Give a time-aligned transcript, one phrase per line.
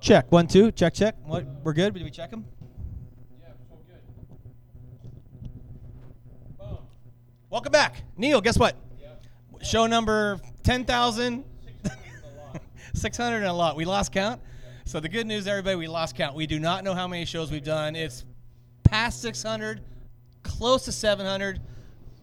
[0.00, 0.70] Check one two.
[0.70, 1.16] Check check.
[1.24, 1.44] What?
[1.64, 1.92] We're good.
[1.94, 2.44] Did we check them?
[3.40, 3.76] Yeah, so
[6.58, 6.78] good.
[7.50, 8.40] Welcome back, Neil.
[8.40, 8.76] Guess what?
[9.62, 11.44] Show number ten thousand
[12.94, 13.74] six hundred and a lot.
[13.74, 14.40] We lost count.
[14.84, 16.36] So the good news, everybody, we lost count.
[16.36, 17.96] We do not know how many shows we've done.
[17.96, 18.24] It's
[18.84, 19.80] past six hundred,
[20.44, 21.60] close to seven hundred.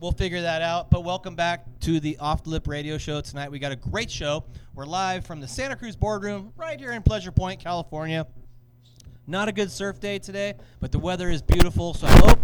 [0.05, 0.91] We'll figure that out.
[0.91, 3.49] But welcome back to the Off the Lip Radio Show tonight.
[3.49, 4.43] We got a great show.
[4.75, 8.27] We're live from the Santa Cruz Boardroom, right here in Pleasure Point, California.
[9.25, 11.95] Not a good surf day today, but the weather is beautiful.
[11.95, 12.37] So I hope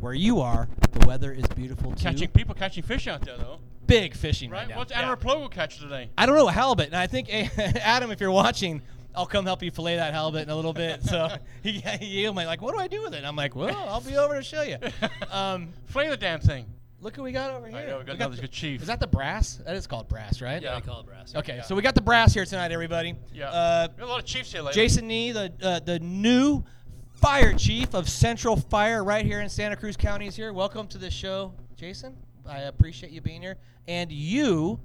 [0.00, 2.02] where you are, the weather is beautiful too.
[2.02, 4.70] Catching people catching fish out there though, big fishing right, right?
[4.70, 4.78] now.
[4.78, 5.12] What's Adam Yeah.
[5.12, 6.10] Adam Plogo catch today?
[6.18, 8.82] I don't know a halibut, and I think Adam, if you're watching,
[9.14, 11.04] I'll come help you fillet that halibut in a little bit.
[11.04, 11.28] So
[11.62, 13.18] he, he might like, what do I do with it?
[13.18, 14.78] And I'm like, well, I'll be over to show you.
[15.30, 16.66] Um, Flay the damn thing.
[17.04, 17.76] Look who we got over here.
[17.76, 18.80] I know, we got We another the- good chief.
[18.80, 19.56] Is that the brass?
[19.66, 20.60] That is called brass, right?
[20.62, 20.74] Yeah.
[20.74, 21.34] I call it brass.
[21.36, 21.62] Okay, Yeah.
[21.62, 23.14] so we got the brass here tonight, everybody.
[23.32, 23.50] Yeah.
[23.50, 24.80] Uh, we got a lot of chiefs here lately.
[24.82, 26.64] Jason Nee, the uh, the new
[27.12, 30.52] fire chief of Central Fire right here in Santa Cruz County is here.
[30.52, 32.16] Welcome to the show, Jason.
[32.46, 33.58] I appreciate you being here.
[33.86, 34.80] And you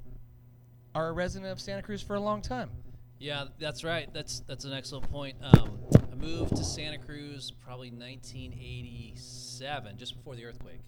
[0.93, 2.69] are a resident of Santa Cruz for a long time.
[3.17, 4.13] Yeah, that's right.
[4.13, 5.37] That's that's an excellent point.
[5.41, 5.77] Um,
[6.11, 10.79] I moved to Santa Cruz probably 1987, just before the earthquake.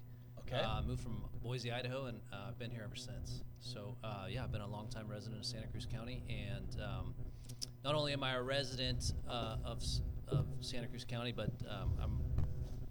[0.54, 0.62] Okay.
[0.62, 3.42] Uh, I moved from Boise, Idaho, and uh, I've been here ever since.
[3.62, 7.14] So uh, yeah, I've been a longtime resident of Santa Cruz County, and um,
[7.86, 9.82] not only am I a resident uh, of,
[10.28, 12.20] of Santa Cruz County, but um, I'm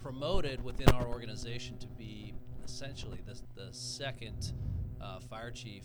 [0.02, 2.32] promoted within our organization to be
[2.64, 4.54] essentially the, the second
[5.00, 5.84] uh, fire chief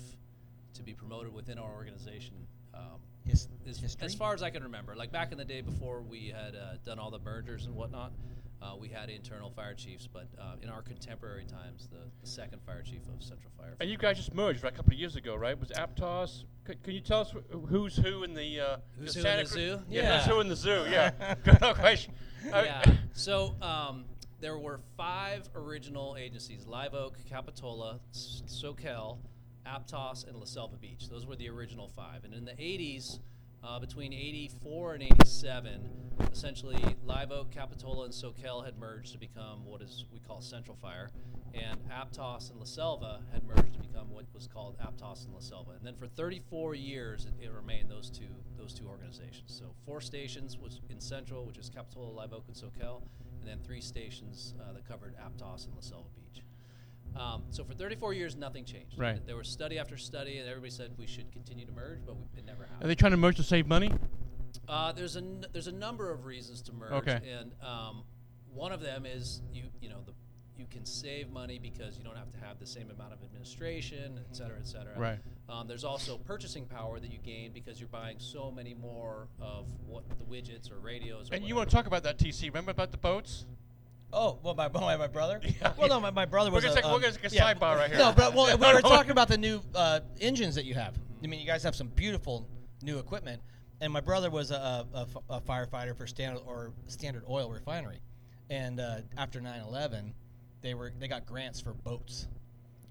[0.76, 2.36] to be promoted within our organization.
[2.73, 6.02] Um, His, as, as far as I can remember, like back in the day before
[6.02, 8.14] we had uh, done all the mergers and whatnot,
[8.61, 10.08] uh, we had internal fire chiefs.
[10.11, 13.75] But uh, in our contemporary times, the, the second fire chief of Central Fire.
[13.80, 15.59] And you guys just merged right, a couple of years ago, right?
[15.59, 16.44] Was Aptos?
[16.66, 19.31] Can, can you tell us wh- who's who in the uh, Who's the who in
[19.31, 19.80] Santa the Cruz- zoo?
[19.89, 20.17] Yeah, Yeah.
[20.20, 20.86] who's who in the zoo?
[20.89, 21.36] Yeah.
[21.44, 22.14] Good question.
[22.52, 22.84] Uh, yeah.
[23.14, 24.06] So um,
[24.39, 29.18] there were five original agencies: Live Oak, Capitola, S- Soquel,
[29.68, 31.09] Aptos, and La Selva Beach.
[31.09, 32.24] Those were the original five.
[32.24, 33.19] And in the 80s,
[33.66, 35.90] uh, between 84 and 87,
[36.31, 40.78] essentially Live Oak, Capitola, and Soquel had merged to become what is we call Central
[40.81, 41.09] Fire,
[41.53, 45.40] and Aptos and La Selva had merged to become what was called Aptos and La
[45.40, 45.72] Selva.
[45.72, 48.28] And then for 34 years, it, it remained those two
[48.58, 49.53] those two organizations.
[49.58, 53.02] So four stations was in Central, which is Capitola, Live Oak, and Soquel,
[53.40, 56.44] and then three stations uh, that covered Aptos and La Selva Beach.
[57.16, 59.00] Um, so for 34 years, nothing changed.
[59.00, 59.26] Right.
[59.26, 62.24] There was study after study, and everybody said we should continue to merge, but we,
[62.38, 62.84] it never happened.
[62.84, 63.92] Are they trying to merge to save money?
[64.68, 67.20] Uh, there's a n- there's a number of reasons to merge, Okay.
[67.40, 68.03] and um,
[68.53, 70.14] one of them is you you know the
[70.58, 74.18] you can save money because you don't have to have the same amount of administration,
[74.30, 74.97] et cetera, et cetera.
[74.97, 75.20] Right.
[75.50, 79.66] Um, there's also purchasing power that you gain because you're buying so many more of
[79.86, 81.30] what the widgets or radios.
[81.30, 82.44] Or And you want to talk about that, TC?
[82.47, 83.46] Remember about the boats?
[84.16, 85.42] Oh, well, my, my, my brother?
[85.44, 85.74] Yeah.
[85.78, 87.53] Well, no, my, my brother We're was gonna a, take- we're um, take a yeah.
[87.53, 88.00] sidebar right here.
[88.00, 90.96] No, but well, we were talking about the new uh, engines that you have.
[91.24, 92.48] I mean, you guys have some beautiful
[92.81, 93.42] new equipment.
[93.81, 98.00] And my brother was a, a, f- a firefighter for Standard or Standard Oil Refinery,
[98.50, 100.14] and uh, after 9/11,
[100.62, 102.28] they were they got grants for boats,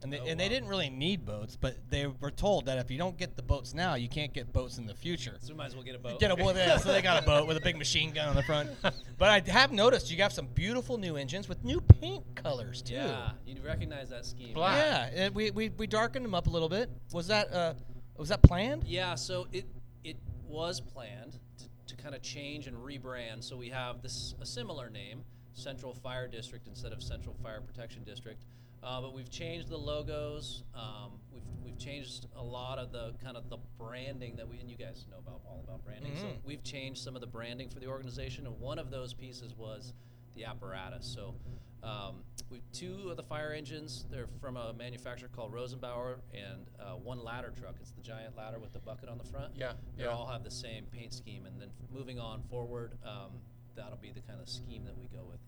[0.04, 2.90] and they, Oh, and they didn't really need boats, but they were told that if
[2.90, 5.36] you don't get the boats now, you can't get boats in the future.
[5.40, 6.20] So we might as well get a boat.
[6.20, 8.36] Get a boat, yeah, so they got a boat with a big machine gun on
[8.36, 8.70] the front.
[9.16, 12.94] But I have noticed you have some beautiful new engines with new paint colors too.
[12.94, 14.52] Yeah, you recognize that scheme.
[14.52, 15.12] Black.
[15.14, 16.90] Yeah, we, we, we darkened them up a little bit.
[17.12, 17.74] Was that uh,
[18.16, 18.84] was that planned?
[18.84, 19.66] Yeah, so it
[20.02, 20.16] it
[20.46, 23.42] was planned to, to kind of change and rebrand.
[23.44, 25.22] So we have this a similar name,
[25.52, 28.42] Central Fire District instead of Central Fire Protection District.
[28.84, 30.62] Uh, but we've changed the logos.
[30.74, 34.70] Um, we've, we've changed a lot of the kind of the branding that we and
[34.70, 36.12] you guys know about all about branding.
[36.18, 36.44] So Mhm.
[36.44, 39.94] we've changed some of the branding for the organization, and one of those pieces was
[40.34, 41.06] the apparatus.
[41.06, 41.34] So
[41.82, 44.04] um, we two of the fire engines.
[44.10, 47.76] They're from a manufacturer called Rosenbauer, and uh, one ladder truck.
[47.80, 49.54] It's the giant ladder with the bucket on the front.
[49.56, 50.10] Yeah, They yeah.
[50.10, 53.32] all have the same paint scheme, and then moving on forward, um,
[53.76, 55.40] that'll be the kind of scheme that we go with.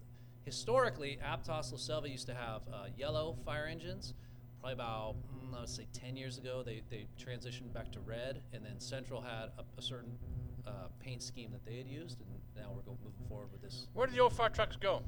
[0.47, 4.15] Historically, Aptos La Selva used to have uh, yellow fire engines.
[4.61, 8.41] Probably about, mm, I would say, 10 years ago, they, they transitioned back to red,
[8.53, 10.17] and then Central had a, a certain
[10.65, 10.71] uh,
[11.01, 13.89] paint scheme that they had used, and now we're go, moving forward with this.
[13.93, 15.03] Where do the old fire trucks go?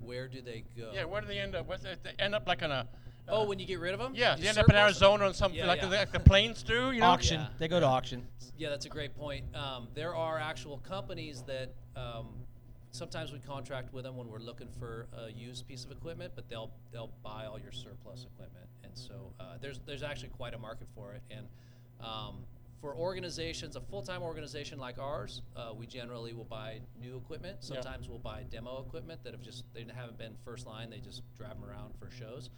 [0.00, 0.92] Where do they go?
[0.94, 1.68] Yeah, where do they end up?
[1.68, 2.88] Where they, they end up like on a.
[3.28, 4.14] Oh, uh, when you get rid of them?
[4.14, 5.88] Yeah, they end up in Arizona or something Yeah, like, yeah.
[5.88, 7.08] The, like the planes do, you know?
[7.08, 7.40] Auction.
[7.40, 7.48] Yeah.
[7.58, 8.26] They go to auction.
[8.56, 9.44] Yeah, that's a great point.
[9.54, 12.28] Um, there are actual companies that um,
[12.90, 16.48] sometimes we contract with them when we're looking for a used piece of equipment, but
[16.48, 20.58] they'll they'll buy all your surplus equipment, and so uh, there's there's actually quite a
[20.58, 21.22] market for it.
[21.30, 21.46] And
[22.00, 22.44] um,
[22.80, 27.58] for organizations, a full-time organization like ours, uh, we generally will buy new equipment.
[27.60, 27.74] Yeah.
[27.74, 30.90] Sometimes we'll buy demo equipment that have just they haven't been first line.
[30.90, 32.50] They just drive them around for shows.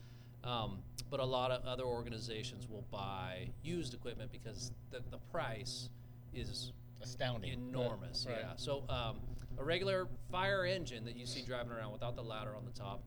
[0.42, 0.78] Um,
[1.10, 5.90] but a lot of other organizations will buy used equipment because the, the price
[6.32, 6.72] is
[7.02, 7.52] Astounding.
[7.52, 8.26] enormous.
[8.28, 8.38] Right.
[8.40, 8.52] Yeah.
[8.56, 9.16] So um,
[9.60, 13.02] a regular fire engine that you see driving around without the ladder on the top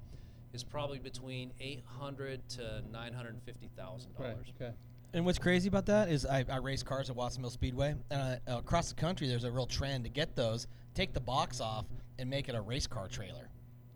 [0.54, 4.36] is probably between eight hundred to nine hundred fifty thousand dollars.
[4.62, 4.72] Okay.
[5.16, 8.58] And what's crazy about that is I, I race cars at Watsonville Speedway, and uh,
[8.58, 11.86] across the country, there's a real trend to get those, take the box off,
[12.18, 13.50] and make it a race car trailer,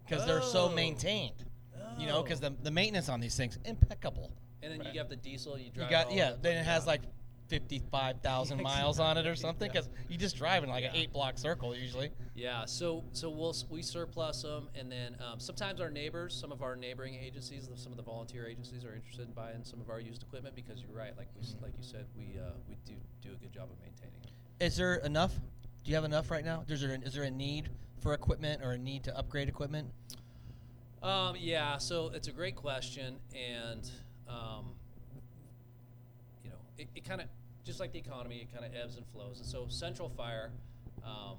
[0.08, 0.76] because they're so Oh.
[0.76, 1.46] maintained.
[1.98, 2.50] You know, because Oh.
[2.50, 4.32] the, the maintenance on these things impeccable.
[4.62, 4.94] And then Right.
[4.94, 5.58] you have the diesel.
[5.58, 5.90] You You drive.
[5.90, 6.88] got all yeah, then it has yeah.
[6.92, 7.02] like
[7.48, 9.82] fifty five thousand miles on it or something, yeah.
[9.82, 12.10] because you just drive in like an eight block circle usually.
[12.36, 16.62] Yeah, so so we'll we surplus them, and then um, sometimes our neighbors, some of
[16.62, 20.00] our neighboring agencies, some of the volunteer agencies, are interested in buying some of our
[20.00, 22.94] used equipment because you're right, like we s- like you said, we uh, we do
[23.22, 24.20] do a good job of maintaining
[24.60, 25.34] Is there enough?
[25.34, 26.64] Do you have enough right now?
[26.68, 27.70] Is there is there a need
[28.02, 29.90] for equipment or a need to upgrade equipment?
[31.02, 33.90] Um, yeah, so it's a great question, and
[34.28, 34.72] um,
[36.78, 37.28] it, it kind of
[37.64, 39.40] just like the economy, it kind of ebbs and flows.
[39.40, 40.52] And so Central Fire,
[41.04, 41.38] um,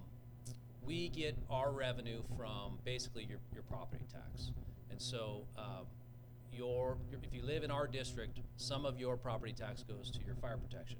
[0.84, 4.50] we get our revenue from basically your, your property tax,
[4.90, 5.86] and so um,
[6.52, 10.18] your, your if you live in our district, some of your property tax goes to
[10.24, 10.98] your fire protection.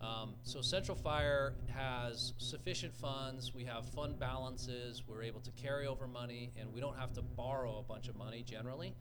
[0.00, 3.54] Um, so Central Fire has sufficient funds.
[3.54, 5.04] We have fund balances.
[5.06, 8.16] We're able to carry over money, and we don't have to borrow a bunch of
[8.16, 8.94] money generally.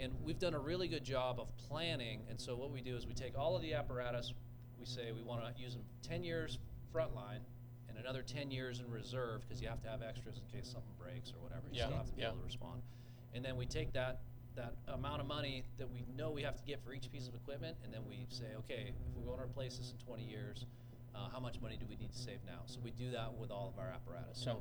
[0.00, 2.22] And we've done a really good job of planning.
[2.30, 4.32] And so what we do is we take all of the apparatus.
[4.78, 6.58] We say we want to use them 10 years
[6.94, 7.40] frontline
[7.88, 10.92] and another 10 years in reserve because you have to have extras in case something
[10.98, 11.62] breaks or whatever.
[11.72, 12.28] You Yeah, still have to be yeah.
[12.28, 12.82] able to respond.
[13.34, 14.20] And then we take that
[14.56, 17.34] that amount of money that we know we have to get for each piece of
[17.36, 20.66] equipment, and then we say, okay, if we want to replace this in 20 years,
[21.14, 22.58] uh, how much money do we need to save now?
[22.66, 24.36] So we do that with all of our apparatus.
[24.36, 24.60] So,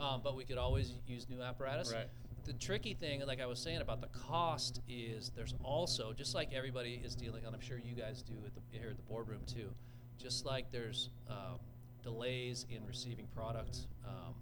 [0.00, 1.92] um, but we could always use new apparatus.
[1.92, 2.08] Right.
[2.46, 6.52] The tricky thing, like I was saying about the cost, is there's also just like
[6.54, 9.40] everybody is dealing, and I'm sure you guys do at the, here at the boardroom
[9.46, 9.68] too.
[10.16, 11.58] Just like there's um,
[12.04, 13.80] delays in receiving product.
[14.06, 14.34] Um,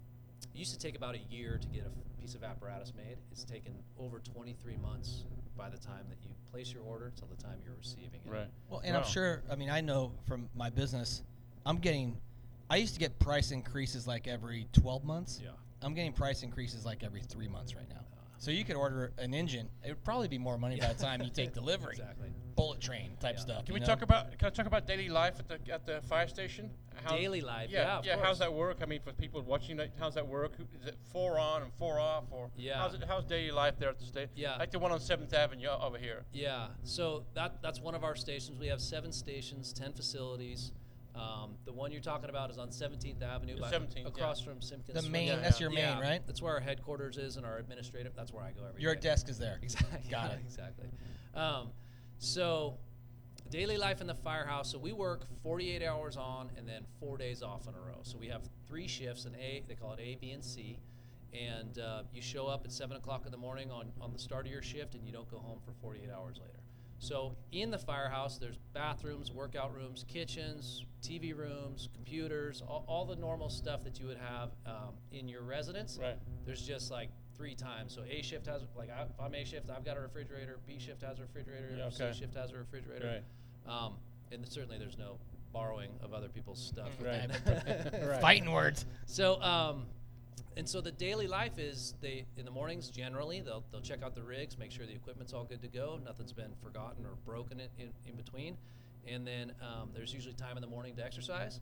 [0.54, 3.16] it used to take about a year to get a f- piece of apparatus made.
[3.32, 5.24] It's taken over 23 months
[5.56, 8.30] by the time that you place your order till the time you're receiving it.
[8.30, 8.48] Right.
[8.68, 9.42] Well, and I'm sure.
[9.50, 11.22] I mean, I know from my business,
[11.64, 12.18] I'm getting.
[12.68, 15.40] I used to get price increases like every 12 months.
[15.42, 15.50] Yeah.
[15.84, 18.00] I'm getting price increases like every three months right now.
[18.38, 19.68] So you could order an engine.
[19.84, 21.92] It would probably be more money by the time you take delivery.
[21.92, 22.28] Exactly.
[22.56, 23.40] Bullet train type Yeah.
[23.42, 23.64] stuff.
[23.64, 23.86] Can we know?
[23.86, 24.36] talk about?
[24.38, 26.70] Can I talk about daily life at the at the fire station?
[27.08, 28.22] Daily life, Yeah, yeah, yeah.
[28.24, 28.78] How's that work?
[28.80, 30.56] I mean, for people watching, like, how's that work?
[30.56, 32.78] Who- Is it four on and four off, or Yeah.
[32.78, 33.02] How's it?
[33.06, 34.30] How's daily life there at the station?
[34.36, 34.56] Yeah.
[34.56, 36.24] Like the one on Seventh Avenue over here.
[36.32, 38.58] Yeah, so that that's one of our stations.
[38.58, 40.72] We have seven stations, ten facilities.
[41.14, 44.46] Um, the one you're talking about is on 17th Avenue, by- 17th, across yeah.
[44.46, 44.94] from Simpkins.
[44.96, 45.12] The Swing.
[45.12, 45.28] main.
[45.28, 45.68] Yeah, that's yeah.
[45.68, 46.20] your main, right?
[46.26, 48.14] That's where our headquarters is and our administrative.
[48.16, 49.02] That's where I go every Your day.
[49.02, 49.58] desk is there.
[49.62, 50.10] Exactly.
[50.10, 50.40] Got it.
[50.44, 50.88] Exactly.
[51.34, 51.68] Um,
[52.18, 52.78] so,
[53.50, 54.70] daily life in the firehouse.
[54.72, 57.98] So we work 48 hours on and then four days off in a row.
[58.02, 59.62] So we have three shifts, an A.
[59.68, 60.78] They call it A, B, and C.
[61.32, 64.46] And uh, you show up at seven o'clock in the morning on on the start
[64.46, 66.60] of your shift, and you don't go home for 48 hours later.
[67.04, 73.16] So in the firehouse, there's bathrooms, workout rooms, kitchens, TV rooms, computers, all, all the
[73.16, 75.98] normal stuff that you would have um, in your residence.
[76.00, 76.16] Right.
[76.46, 77.94] There's just like three times.
[77.94, 80.58] So A shift has like I, if I'm A shift, I've got a refrigerator.
[80.66, 81.76] B shift has a refrigerator.
[81.76, 83.20] Yeah, C shift has a refrigerator.
[83.68, 83.94] Um,
[84.32, 85.18] and certainly there's no
[85.52, 86.88] borrowing of other people's stuff.
[87.00, 87.28] Right.
[87.46, 88.20] Right.
[88.20, 88.86] Fighting words.
[89.04, 89.86] so, um,
[90.56, 94.14] and so the daily life is they in the mornings generally they'll they'll check out
[94.14, 97.60] the rigs, make sure the equipment's all good to go, nothing's been forgotten or broken
[97.60, 98.56] in, in, in between,
[99.06, 101.60] and then um, there's usually time in the morning to exercise,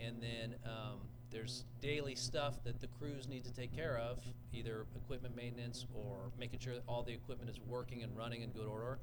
[0.00, 1.00] and then um,
[1.32, 4.18] there's daily stuff that the crews need to take care of,
[4.52, 8.50] either equipment maintenance or making sure that all the equipment is working and running in
[8.50, 8.98] good order.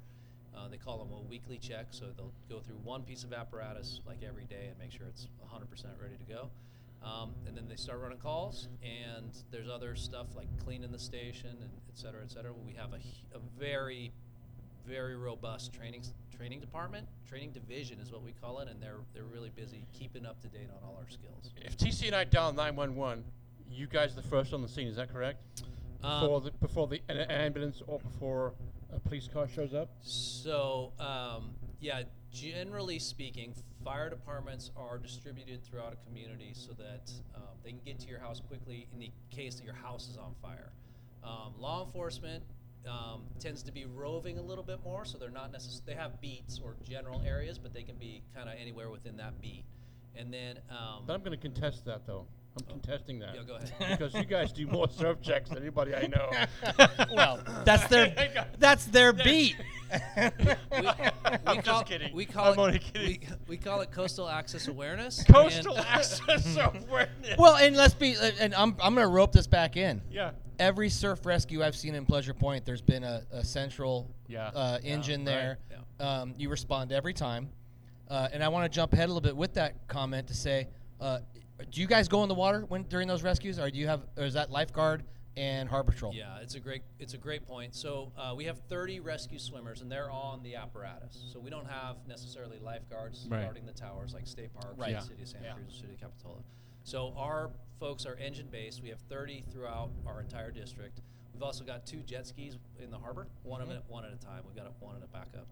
[0.56, 4.00] Uh, they call them a weekly check, so they'll go through one piece of apparatus
[4.06, 5.62] like every day and make sure it's 100%
[6.00, 6.50] ready to go.
[7.02, 11.48] Um, and then they start running calls, and there's other stuff like cleaning the station
[11.48, 12.52] and et cetera, et cetera.
[12.52, 12.96] We have a,
[13.36, 14.12] a very,
[14.86, 16.04] very robust training
[16.36, 20.26] training department, training division is what we call it, and they're they're really busy keeping
[20.26, 21.50] up to date on all our skills.
[21.62, 23.24] If TC and I dial 911,
[23.70, 24.88] you guys are the first on the scene.
[24.88, 25.40] Is that correct?
[26.02, 28.52] Um, before the before the an ambulance or before
[28.92, 29.90] a police car shows up.
[30.02, 33.54] So, um, yeah, generally speaking,
[33.84, 38.20] fire departments are distributed throughout a community so that um, they can get to your
[38.20, 40.72] house quickly in the case that your house is on fire.
[41.24, 42.42] Um, law enforcement
[42.88, 46.20] um, tends to be roving a little bit more, so they're not necessarily, they have
[46.20, 49.64] beats or general areas, but they can be kind of anywhere within that beat.
[50.16, 52.26] and then um, But I'm going to contest that though.
[52.58, 53.34] I'm contesting that.
[53.34, 53.72] yeah, go ahead.
[53.98, 56.30] because you guys do more surf checks than anybody I know.
[57.14, 58.12] well, that's their
[58.58, 59.56] that's their beat.
[59.92, 59.96] we,
[60.72, 62.12] I'm we just call, kidding.
[62.14, 63.20] We call I'm it, only kidding.
[63.20, 65.22] We, we call it coastal access awareness.
[65.24, 67.38] Coastal and- access awareness.
[67.38, 70.02] well, and let's be and I'm I'm gonna rope this back in.
[70.10, 70.32] yeah.
[70.58, 74.48] Every surf rescue I've seen in Pleasure Point, there's been a, a central Yeah.
[74.48, 75.56] uh, engine there.
[76.00, 77.48] right, Um, you respond every time.
[78.10, 80.68] Uh, and I want to jump ahead a little bit with that comment to say,
[81.00, 81.20] uh,
[81.70, 84.02] do you guys go in the water when during those rescues, or do you have,
[84.16, 85.02] or is that lifeguard
[85.36, 86.12] and harbor patrol?
[86.14, 87.74] Yeah, it's a great it's a great point.
[87.74, 91.24] So uh, we have 30 rescue swimmers, and they're on the apparatus.
[91.32, 93.42] So we don't have necessarily lifeguards Right.
[93.44, 94.94] guarding the towers like State Park, Right.
[94.94, 95.52] the City of Santa Yeah.
[95.54, 96.42] Cruz, the City of Capitola.
[96.84, 98.82] So our folks are engine based.
[98.82, 101.00] We have 30 throughout our entire district.
[101.32, 103.70] We've also got two jet skis in the harbor, one Mm-hmm.
[103.70, 104.42] of it, one at a time.
[104.46, 105.46] We've got a, one in a backup,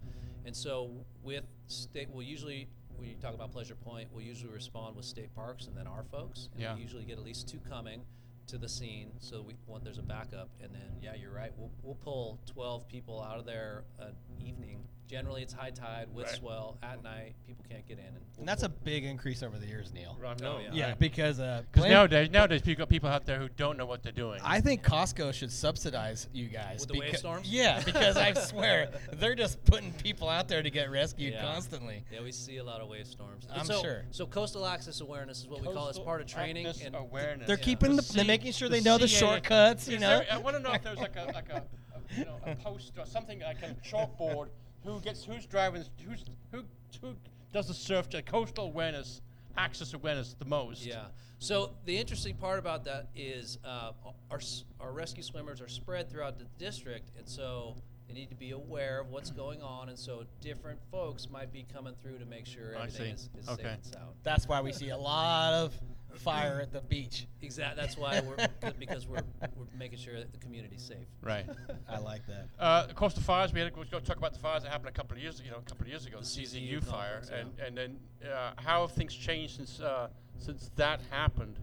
[0.45, 0.91] and so
[1.23, 5.35] with state, we'll usually when you talk about Pleasure Point, we'll usually respond with state
[5.35, 6.49] parks and then our folks.
[6.52, 6.75] And Yeah.
[6.75, 8.02] We usually get at least two coming
[8.49, 11.52] to the scene, so we when there's a backup, and then yeah, you're right.
[11.57, 14.85] We'll we'll pull 12 people out of there an evening.
[15.09, 16.35] Generally, it's high tide with Right.
[16.37, 17.35] swell at night.
[17.47, 20.15] People can't get in, and, And that's a big increase over the years, Neil.
[20.23, 20.59] I know.
[20.59, 20.69] yeah.
[20.73, 24.03] Yeah, because uh, Because plan- nowadays, nowadays people people out there who don't know what
[24.03, 24.38] they're doing.
[24.45, 26.81] I think Costco should subsidize you guys.
[26.81, 27.50] With the wave becau- storms?
[27.50, 31.41] Yeah, because I swear they're just putting people out there to get rescued Yeah.
[31.43, 32.05] constantly.
[32.12, 33.47] Yeah, we see a lot of wave storms.
[33.50, 34.05] I'm so, sure.
[34.11, 36.67] So coastal access awareness is what we call it as Coastal part of training.
[36.67, 37.47] access And awareness.
[37.47, 37.65] They're Yeah.
[37.65, 39.88] keeping the, they're making sure the they know the CA shortcuts.
[39.88, 40.19] You Is know.
[40.19, 41.57] there- I want to know if there's like a like a,
[41.95, 44.49] a you know a post or something like a chalkboard.
[44.88, 45.85] Who gets who's driving?
[46.07, 46.62] Who's who
[47.02, 47.14] who
[47.52, 48.25] does the surf check?
[48.25, 49.21] Coastal awareness,
[49.57, 50.87] access awareness the most.
[50.87, 51.07] Yeah.
[51.38, 53.92] So the interesting part about that is uh,
[54.30, 54.40] our
[54.80, 57.76] our rescue swimmers are spread throughout the district, and so
[58.09, 61.66] they need to be aware of what's going on, and so different folks might be
[61.71, 63.62] coming through to make sure everything is, is Okay.
[63.64, 64.14] safe and sound.
[64.23, 65.75] That's why we see a lot of
[66.15, 67.27] fire at the beach.
[67.43, 67.81] Exactly.
[67.81, 69.23] That's why we're because we're
[69.57, 71.07] we're making sure that the community's safe.
[71.23, 71.47] Right.
[71.88, 72.49] I like that.
[72.59, 73.53] Uh, coastal fires.
[73.53, 75.50] We had to go talk about the fires that happened a couple of years, you
[75.50, 77.97] know, a couple of years ago, the, The CZU, CZU fire, complex, and and then
[78.31, 81.59] uh, how have things changed since uh, since that happened?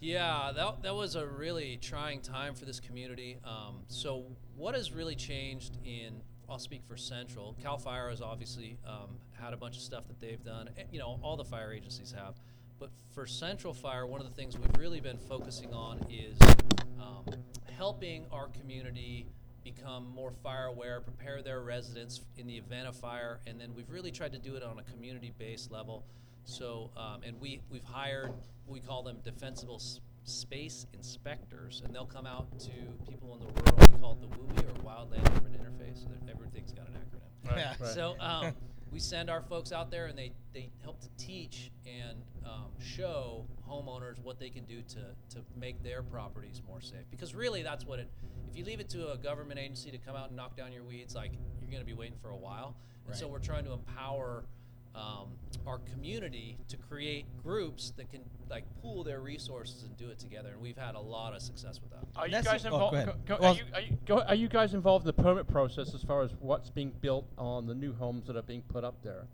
[0.00, 3.38] Yeah, that, that was a really trying time for this community.
[3.42, 4.24] Um, so,
[4.54, 7.56] what has really changed in, I'll speak for Central.
[7.62, 10.68] CAL FIRE has obviously um, had a bunch of stuff that they've done.
[10.76, 12.34] eh, You know, all the fire agencies have.
[12.78, 16.36] But for Central Fire, one of the things we've really been focusing on is
[17.00, 17.24] um,
[17.76, 19.26] helping our community
[19.62, 23.88] become more fire aware, prepare their residents in the event of fire, and then we've
[23.88, 26.04] really tried to do it on a community based level.
[26.44, 28.30] So, um, and we, we've hired,
[28.66, 32.70] we call them defensible s- space inspectors, and they'll come out to
[33.08, 34.26] people in the rural, we call it the
[34.62, 36.02] WUI or Wildland Urban Interface.
[36.02, 37.50] So that everything's got an acronym.
[37.50, 37.74] Right, Yeah.
[37.80, 37.94] right.
[37.94, 38.52] So um,
[38.94, 43.44] we send our folks out there, and they, they help to teach and um, show
[43.68, 45.00] homeowners what they can do to,
[45.34, 47.04] to make their properties more safe.
[47.10, 48.08] Because really, that's what it.
[48.48, 50.84] If you leave it to a government agency to come out and knock down your
[50.84, 52.76] weeds, like you're going to be waiting for a while.
[53.08, 54.44] And so we're trying to empower
[54.94, 55.28] um,
[55.66, 58.20] our community to create groups that can
[58.50, 60.50] like pool their resources and do it together.
[60.52, 62.06] And we've had a lot of success with that.
[62.16, 63.06] Are you That's guys it- oh, involved?
[63.06, 65.46] go go- Well- are, you, are, you, go, are you guys involved in the permit
[65.48, 68.84] process as far as what's being built on the new homes that are being put
[68.84, 69.24] up there?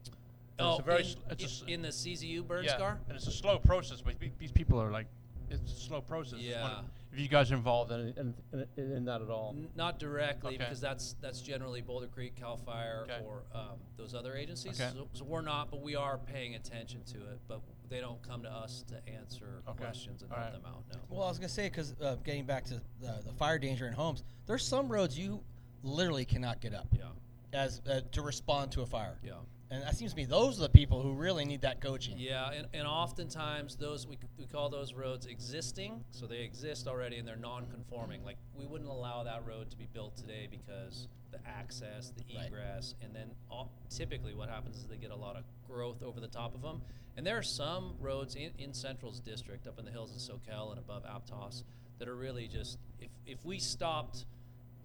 [0.58, 2.98] Oh, it's a very in, s- it's a s- in the CZU burn yeah, scar.
[3.08, 4.00] and it's a slow process.
[4.00, 5.06] But these people are like,
[5.50, 6.38] it's a slow process.
[6.38, 6.99] Just wondering Yeah.
[7.12, 8.34] If you guys are involved in, in,
[8.76, 9.54] in, in that at all?
[9.56, 10.58] N- Not directly, Okay.
[10.58, 13.18] because that's that's generally Boulder Creek, Cal Fire, Okay.
[13.26, 14.80] or um, those other agencies.
[14.80, 14.90] Okay.
[14.94, 17.40] So, so we're not, but we are paying attention to it.
[17.48, 19.82] But they don't come to us to answer Okay.
[19.84, 20.62] questions and All help right.
[20.62, 20.84] them out.
[20.92, 20.98] No.
[21.08, 23.92] Well, I was gonna say because uh, getting back to the, the fire danger in
[23.92, 25.40] homes, there's some roads you
[25.82, 27.06] literally cannot get up Yeah.
[27.52, 29.18] as uh, to respond to a fire.
[29.24, 29.32] Yeah.
[29.72, 32.14] And that seems to me those are the people who really need that coaching.
[32.18, 37.18] Yeah, and, and oftentimes those we, we call those roads existing, so they exist already
[37.18, 38.24] and they're non-conforming.
[38.24, 42.46] Like we wouldn't allow that road to be built today because the access, the Right.
[42.48, 46.18] egress, and then all, typically what happens is they get a lot of growth over
[46.20, 46.82] the top of them.
[47.16, 50.70] And there are some roads in, in Central's district, up in the hills in Soquel
[50.70, 51.62] and above Aptos,
[51.98, 54.24] that are really just if if we stopped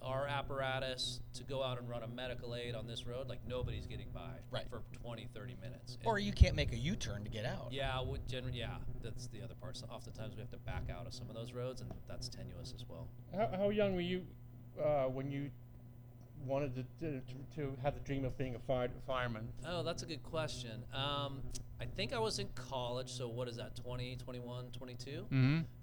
[0.05, 3.87] our apparatus to go out and run a medical aid on this road, like nobody's
[3.87, 4.69] getting by Right.
[4.69, 5.97] for 20, 30 minutes.
[6.05, 7.71] Or And- you can't make a U-turn to get out.
[7.73, 9.75] yeah, would generally, yeah, that's the other part.
[9.77, 12.73] So oftentimes we have to back out of some of those roads, and that's tenuous
[12.73, 13.07] as well.
[13.35, 14.25] How, how young were you
[14.81, 15.49] uh, when you
[16.45, 17.21] wanted to, to,
[17.55, 19.47] to have the dream of being a fire, fireman?
[19.65, 20.83] Oh, that's a good question.
[20.93, 21.41] Um,
[21.79, 25.09] I think I was in college, so what is that, 20, 21, 22?
[25.09, 25.37] Mm-hmm.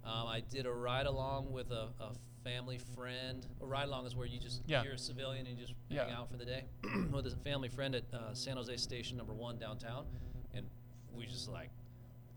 [0.09, 2.13] Um, I did a ride along with a, a
[2.45, 3.47] family friend.
[3.61, 4.83] A ride along is where you just, Yeah.
[4.83, 6.05] you're a civilian and you just Yeah.
[6.05, 6.65] hang out for the day
[7.13, 10.07] with a family friend at uh, San Jose Station number one downtown.
[10.55, 10.67] And
[11.15, 11.71] we just like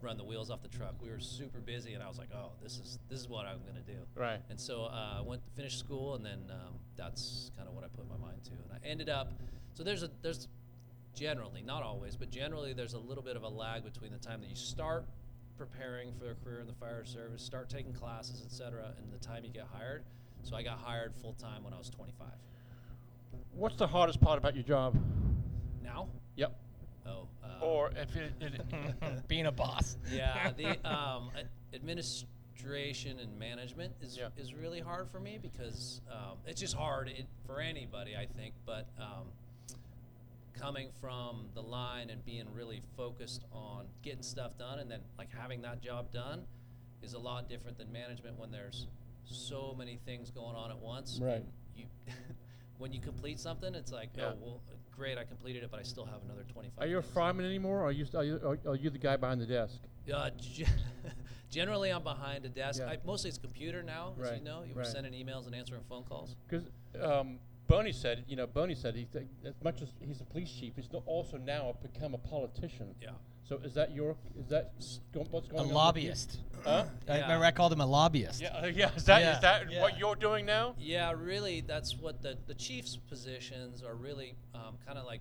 [0.02, 0.94] run the wheels off the truck.
[1.02, 3.60] We were super busy, and I was like, "Oh, this is this is what I'm
[3.66, 4.40] gonna do." Right.
[4.50, 7.88] And so uh, I went finish school, and then um, that's kind of what I
[7.88, 8.50] put my mind to.
[8.52, 9.32] And I ended up.
[9.74, 10.48] So there's a there's
[11.14, 14.40] generally not always, but generally there's a little bit of a lag between the time
[14.42, 15.06] that you start
[15.56, 19.44] preparing for their career in the fire service, start taking classes, etc., and the time
[19.44, 20.04] you get hired.
[20.42, 22.28] So I got hired full time when I was 25.
[23.52, 24.96] What's the hardest part about your job?
[25.82, 26.54] Now, Yep.
[27.06, 29.96] oh, uh, Or if it, it Being a boss.
[30.10, 31.30] yeah, the um,
[31.74, 34.28] administration and management is Yeah.
[34.36, 38.54] is really hard for me because um, it's just hard it, for anybody, I think.
[38.66, 39.28] But um,
[40.60, 45.28] coming from the line and being really focused on getting stuff done, and then like
[45.36, 46.42] having that job done,
[47.02, 48.86] is a lot different than management when there's
[49.24, 51.18] so many things going on at once.
[51.22, 51.44] Right.
[51.76, 51.84] You.
[52.78, 54.32] When you complete something, it's like, Yeah.
[54.34, 54.60] oh well,
[54.94, 56.84] great, I completed it, but I still have another twenty-five.
[56.84, 57.14] are you a things.
[57.14, 59.80] fireman anymore, or are you, are you, are, are you the guy behind the desk?
[60.12, 60.66] Uh, ge-
[61.50, 62.82] generally, I'm behind a desk.
[62.84, 62.90] Yeah.
[62.90, 64.62] I, mostly it's computer now, as Right, you know.
[64.68, 64.86] You were right.
[64.86, 66.36] sending emails and answering phone calls.
[66.46, 66.66] Because
[67.02, 70.50] um, Bernie said, you know, Bernie said he th- as much as he's a police
[70.50, 72.94] chief, he's no- also now become a politician.
[73.02, 73.10] Yeah.
[73.48, 75.66] So is that your is that s- go- what's A going on?
[75.66, 75.74] with you?
[75.76, 76.38] lobbyist.
[76.64, 76.86] Huh?
[77.08, 77.22] I Yeah.
[77.22, 78.40] remember I called him a lobbyist.
[78.40, 78.92] Yeah, uh, yeah.
[78.94, 79.82] Is that is Yeah, that yeah.
[79.82, 80.74] what you're doing now?
[80.78, 85.20] Yeah, really, that's what the the chief's positions are really um, kind of like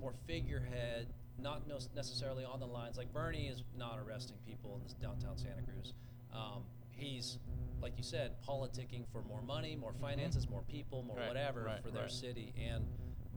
[0.00, 1.06] more figurehead,
[1.38, 2.96] not no- necessarily on the lines.
[2.98, 5.92] Like Bernie is not arresting people in this downtown Santa Cruz.
[6.32, 6.64] Um,
[7.00, 7.38] he's
[7.82, 10.02] like you said, politicking for more money, more mm-hmm.
[10.02, 12.10] finances, more people, more Right, whatever right, for their right.
[12.12, 12.84] city, and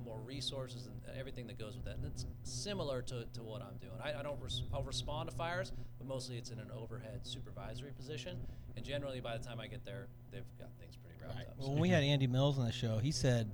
[0.05, 1.95] more resources and everything that goes with that.
[1.95, 3.93] And it's similar to, to what I'm doing.
[4.03, 7.91] I, I don't res- I'll respond to fires, but mostly it's in an overhead supervisory
[7.91, 8.37] position.
[8.75, 11.47] And generally, by the time I get there, they've got things pretty wrapped Right.
[11.47, 11.57] up.
[11.57, 13.49] Well, So- when we had Andy Mills on the show, he said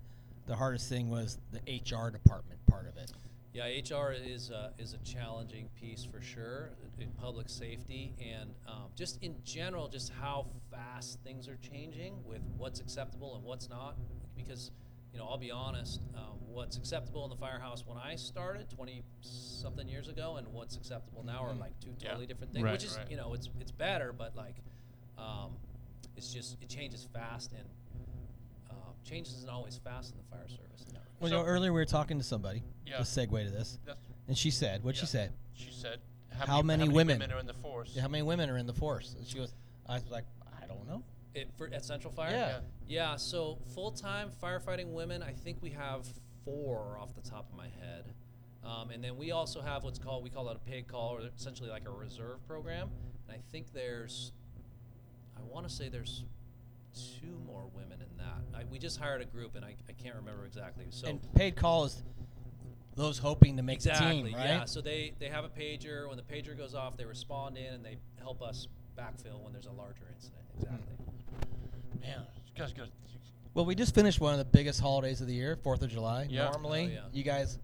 [0.47, 3.11] the hardest thing was the HR department part of it.
[3.53, 8.89] Yeah, HR is uh, is a challenging piece for sure in public safety, and um,
[8.95, 13.95] just in general, just how fast things are changing with what's acceptable and what's not.
[14.35, 14.71] Because,
[15.11, 19.03] you know, I'll be honest, um, what's acceptable in the firehouse when I started 20
[19.21, 22.09] something years ago, and what's acceptable now are like two Yeah.
[22.09, 22.63] totally different things.
[22.63, 23.09] Right, which is, right.
[23.09, 24.57] you know, it's it's better, but like,
[25.17, 25.53] um,
[26.15, 27.67] it's just it changes fast, and
[28.69, 30.85] uh, change isn't always fast in the fire service.
[31.21, 31.29] In that regard.
[31.29, 32.63] Well, So- you know, earlier we were talking to somebody.
[32.85, 32.97] Yeah.
[32.99, 33.77] Just segue to this,
[34.27, 35.27] and she said, "What'd she Yeah.
[35.27, 35.29] say?
[35.53, 35.99] she said.
[36.31, 37.21] How many women?
[37.31, 37.97] are in the force?
[37.97, 39.53] How many women are in the force?" And she goes,
[39.85, 40.25] "I was like,
[40.61, 41.03] I don't know."
[41.35, 42.31] It, for, at Central Fire?
[42.31, 42.59] Yeah.
[42.87, 46.07] Yeah, so full time firefighting women, I think we have
[46.45, 48.05] four off the top of my head.
[48.63, 51.21] Um, and then we also have what's called, we call it a paid call, or
[51.37, 52.89] essentially like a reserve program.
[53.27, 54.31] And I think there's,
[55.37, 56.23] I want to say there's
[56.93, 58.59] two more women in that.
[58.59, 60.85] I, we just hired a group, and I, I can't remember exactly.
[60.89, 62.01] So and paid call is
[62.95, 64.45] those hoping to make exactly, the team, right?
[64.45, 64.65] yeah.
[64.65, 66.07] So they, they have a pager.
[66.07, 69.67] When the pager goes off, they respond in, and they help us backfill when there's
[69.67, 70.41] a larger incident.
[70.57, 70.95] Exactly.
[71.93, 72.01] Hmm.
[72.01, 72.21] Man,
[72.55, 72.89] you guys got.
[73.53, 76.27] Well, we just finished one of the biggest holidays of the year, Fourth of July.
[76.29, 76.47] Yeah.
[76.47, 76.99] Oh, Normally, Oh, yeah.
[77.11, 77.57] you guys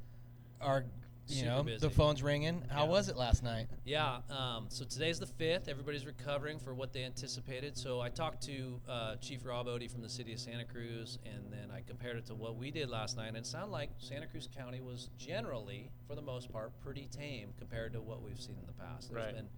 [0.59, 0.83] are,
[1.27, 1.79] you Super know, busy.
[1.79, 2.61] the phone's ringing.
[2.69, 2.89] How Yeah.
[2.91, 3.67] was it last night?
[3.83, 4.19] Yeah.
[4.29, 5.67] Um, so today's the fifth.
[5.67, 7.77] Everybody's recovering for what they anticipated.
[7.77, 11.51] So I talked to uh, Chief Rob Oatey from the city of Santa Cruz, and
[11.51, 13.29] then I compared it to what we did last night.
[13.29, 17.49] And it sounded like Santa Cruz County was generally, for the most part, pretty tame
[17.57, 19.11] compared to what we've seen in the past.
[19.11, 19.35] There's Right.
[19.35, 19.49] been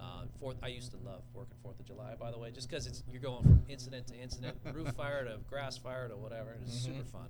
[0.00, 0.56] uh, Fourth.
[0.62, 3.20] I used to love working Fourth of July, by the way, just because it's you're
[3.20, 6.54] going from incident to incident, roof fire to grass fire to whatever.
[6.62, 7.26] It's super fun.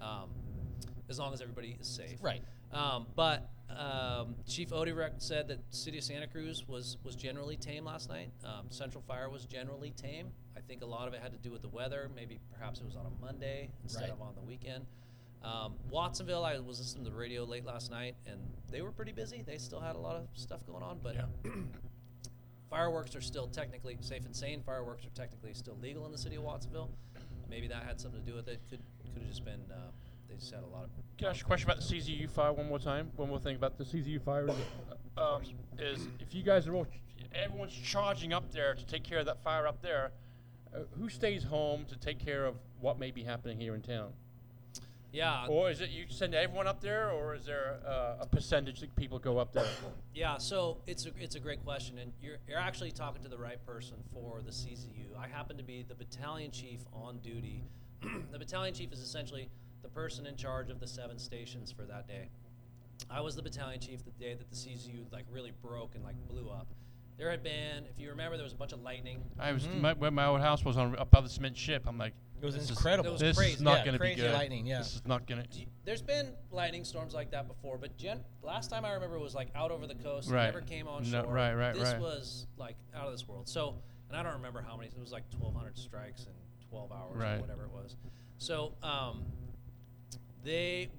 [0.00, 0.30] Um,
[1.08, 2.18] as long as everybody is safe.
[2.20, 2.42] Right.
[2.72, 7.56] Um, but um, Chief Oatey rec- said that City of Santa Cruz was was generally
[7.56, 8.30] tame last night.
[8.44, 10.28] Um, Central Fire was generally tame.
[10.56, 12.10] I think a lot of it had to do with the weather.
[12.14, 14.10] Maybe perhaps it was on a Monday instead Right.
[14.10, 14.86] of on the weekend.
[15.42, 18.38] Um, Watsonville, I was listening to the radio late last night, and
[18.70, 19.42] they were pretty busy.
[19.42, 21.26] They still had a lot of stuff going on, but Yeah.
[22.70, 24.62] fireworks are still technically safe and sane.
[24.62, 26.90] Fireworks are technically still legal in the city of Watsonville.
[27.48, 28.60] Maybe that had something to do with it.
[28.68, 28.80] Could
[29.12, 29.90] could have just been uh,
[30.30, 32.30] they just had a lot of Can I ask you a question about the CZU
[32.30, 33.10] fire one more time?
[33.16, 34.54] One more thing about the CZU fire is,
[35.18, 35.42] um,
[35.78, 36.86] is if you guys are all,
[37.34, 40.12] everyone's charging up there to take care of that fire up there,
[40.74, 44.12] uh, who stays home to take care of what may be happening here in town?
[45.12, 45.46] yeah.
[45.48, 48.94] Or is it you send everyone up there, or is there uh, a percentage that
[48.96, 49.66] people go up there?
[50.14, 53.38] Yeah, so it's a, it's a great question, and you're, you're actually talking to the
[53.38, 55.16] right person for the CZU.
[55.18, 57.64] I happen to be the battalion chief on duty.
[58.32, 59.48] the battalion chief is essentially
[59.82, 62.28] the person in charge of the seven stations for that day.
[63.08, 66.16] I was the battalion chief the day that the CZU like really broke and like
[66.28, 66.66] blew up,
[67.18, 69.22] There had been, if you remember, there was a bunch of lightning.
[69.38, 69.80] I was Mhm.
[69.82, 71.84] my, where my old house was on above the cement ship.
[71.86, 73.10] I'm like, It was this is- incredible.
[73.10, 73.52] It was this crazy.
[73.54, 74.32] is not Yeah, going to be good.
[74.32, 74.78] lightning, yeah.
[74.78, 75.46] This is not going to.
[75.48, 79.34] Do There's been lightning storms like that before, but gen- last time I remember was
[79.34, 80.30] like out over the coast.
[80.30, 80.46] Right.
[80.46, 81.12] Never came on shore.
[81.12, 81.34] No, shore.
[81.34, 82.00] right, right, This right.
[82.00, 83.46] was like out of this world.
[83.50, 83.74] So,
[84.08, 84.88] and I don't remember how many.
[84.88, 86.32] It was like 1,200 strikes in
[86.70, 87.34] 12 hours Right.
[87.36, 87.96] or whatever it was.
[88.38, 89.26] So, um,
[90.44, 90.90] they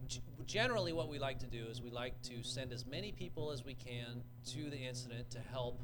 [0.45, 3.63] generally what we like to do is we like to send as many people as
[3.63, 5.80] we can to the incident to help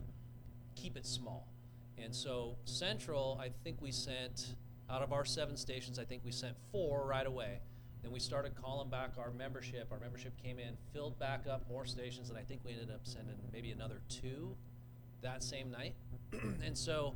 [0.76, 1.48] keep it small.
[1.98, 4.56] And so Central, I think we sent
[4.90, 7.60] out of our seven stations, I think we sent four right away.
[8.04, 9.88] Then we started calling back our membership.
[9.92, 13.02] Our membership came in, filled back up more stations, and I think we ended up
[13.04, 14.56] sending maybe another two
[15.22, 15.96] that same night.
[16.64, 17.16] and so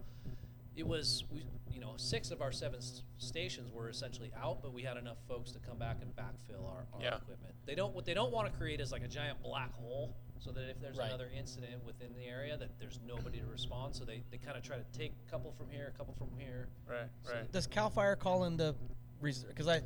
[0.75, 4.73] it was, we, you know, six of our seven s- stations were essentially out, but
[4.73, 7.15] we had enough folks to come back and backfill our, our Yeah.
[7.17, 7.53] equipment.
[7.65, 10.51] They don't what they don't want to create is like a giant black hole, so
[10.51, 11.07] that if there's Right.
[11.07, 13.95] another incident within the area, that there's nobody to respond.
[13.95, 16.29] So they, they kind of try to take a couple from here, a couple from
[16.37, 16.67] here.
[16.89, 17.51] Right, So right.
[17.51, 18.73] Does Cal Fire call into
[19.21, 19.81] because I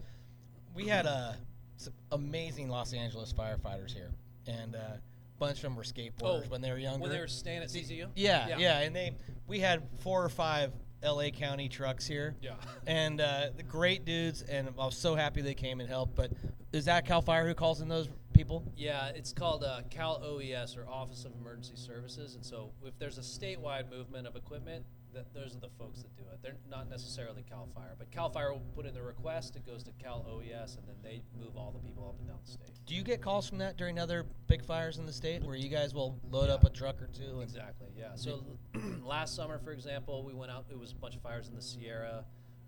[0.74, 1.34] we had uh,
[1.78, 4.12] some amazing Los Angeles firefighters here,
[4.48, 5.02] and uh, a
[5.40, 7.02] bunch of them were skateboarders Oh, when they were younger.
[7.02, 8.08] When they were staying at CCU.
[8.16, 8.58] yeah, Yeah.
[8.58, 9.16] yeah, and they
[9.48, 10.72] we had four or five
[11.04, 11.30] L.A.
[11.32, 12.36] County trucks here.
[12.42, 12.54] Yeah.
[12.88, 16.16] and uh, the great dudes, and I was so happy they came and helped.
[16.16, 16.32] But
[16.72, 18.64] is that Cal Fire who calls in those people?
[18.76, 23.18] Yeah, it's called uh, Cal OES or Office of Emergency Services, and so if there's
[23.18, 24.84] a statewide movement of equipment,
[25.16, 26.40] that those are the folks that do it.
[26.44, 29.56] They're not necessarily Cal Fire, but Cal Fire will put in the request.
[29.56, 32.38] It goes to Cal OES, and then they move all the people up and down
[32.46, 32.70] the state.
[32.86, 35.70] Do you get calls from that during other big fires in the state, where you
[35.70, 37.40] guys will load up a truck or two?
[37.42, 37.88] Exactly.
[37.98, 38.10] Yeah.
[38.16, 38.44] So
[39.04, 40.66] last summer, for example, we went out.
[40.70, 42.26] It was a bunch of fires in the Sierra.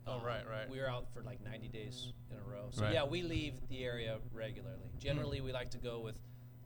[0.07, 0.69] Oh, Um, right, right.
[0.69, 2.69] We were out for like 90 days in a row.
[2.71, 2.93] So Right.
[2.93, 4.89] yeah, we leave the area regularly.
[4.99, 6.15] Generally, we like to go with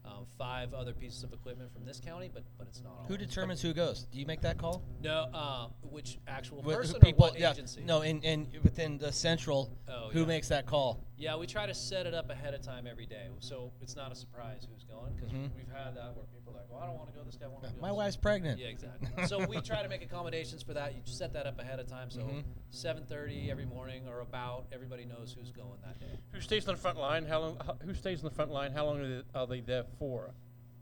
[0.06, 2.92] um, five other pieces of equipment from this county, but but it's not.
[3.08, 3.28] Who always.
[3.28, 4.08] determines who goes?
[4.12, 4.82] Do you make that call?
[5.04, 7.82] No, uh, which actual Wh- person people- or what yeah, agency?
[7.84, 10.26] No, in, in within the central, Oh, who yeah.
[10.26, 11.04] makes that call?
[11.22, 14.12] Yeah, we try to set it up ahead of time every day, so it's not
[14.12, 15.56] a surprise who's going because Mhm.
[15.56, 17.24] we've had that where people are like, "Well, I don't want to go.
[17.24, 18.60] This guy wants to go." My So- wife's pregnant.
[18.60, 19.28] Yeah, exactly.
[19.28, 20.96] so we try to make accommodations for that.
[20.96, 22.44] You set that up ahead of time, so Mhm.
[22.72, 26.18] 7:30 every morning or about, everybody knows who's going that day.
[26.32, 27.26] Who stays on the front line?
[27.28, 27.58] How long?
[27.60, 28.72] How, who stays on the front line?
[28.72, 30.34] How long are they, are they there for?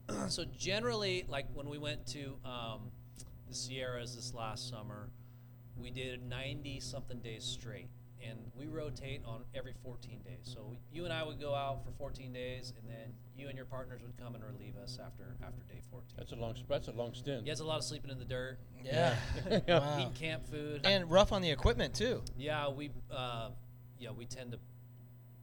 [0.29, 2.93] so generally, like when we went to um,
[3.49, 5.09] the Sierras this last summer,
[5.75, 7.89] we did 90 something days straight,
[8.27, 10.39] and we rotate on every 14 days.
[10.43, 13.65] So you and I would go out for 14 days, and then you and your
[13.65, 16.07] partners would come and relieve us after after day 14.
[16.17, 16.55] That's a long.
[16.67, 17.45] That's a long stint.
[17.45, 19.15] Yeah, it's a lot of sleeping in the dirt, Yeah.
[19.49, 19.59] Yeah.
[19.79, 19.97] Wow.
[19.99, 22.21] eating camp food, And rough on the equipment too.
[22.37, 23.49] yeah, we uh,
[23.99, 24.59] yeah we tend to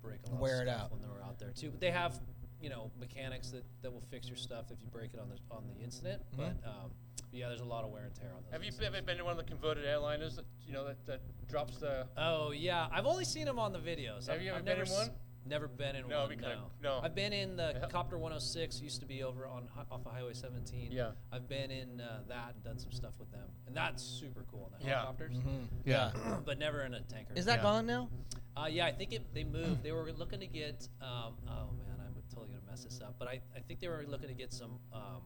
[0.02, 0.92] break a lot Wear of it stuff out.
[0.92, 1.70] when we're out there too.
[1.70, 2.18] But they have
[2.60, 5.36] you know mechanics that, that will fix your stuff if you break it on the
[5.54, 6.22] on the incident.
[6.32, 6.36] Mhm.
[6.36, 6.90] But um,
[7.36, 8.52] yeah, there's a lot of wear and tear on those.
[8.52, 8.96] Have you incidents.
[8.96, 12.06] ever been to one of the converted airliners that you know that, that drops the?
[12.16, 14.26] Oh yeah, I've only seen them on the videos.
[14.26, 15.10] Have I've, you ever I've been never in s- one?
[15.48, 16.28] Never been in No, one.
[16.30, 16.96] we kinda- no.
[16.98, 17.00] no.
[17.04, 17.86] I've been in the Yeah.
[17.88, 18.80] Copter 106.
[18.82, 20.90] Used to be over on off of Highway 17.
[20.90, 21.12] Yeah.
[21.30, 24.72] I've been in uh, that and done some stuff with them, and that's super cool.
[24.80, 24.94] The Yeah.
[24.94, 25.68] helicopters, Mhm.
[25.84, 26.10] Yeah.
[26.44, 27.32] but never in a tanker.
[27.36, 27.62] Is that Yeah.
[27.62, 28.08] gone now?
[28.56, 29.84] Uh, yeah, I think it, they moved.
[29.84, 30.88] They were looking to get.
[31.00, 33.14] Um, oh man, I'm totally gonna mess this up.
[33.16, 35.22] But I, I think they were looking to get some um,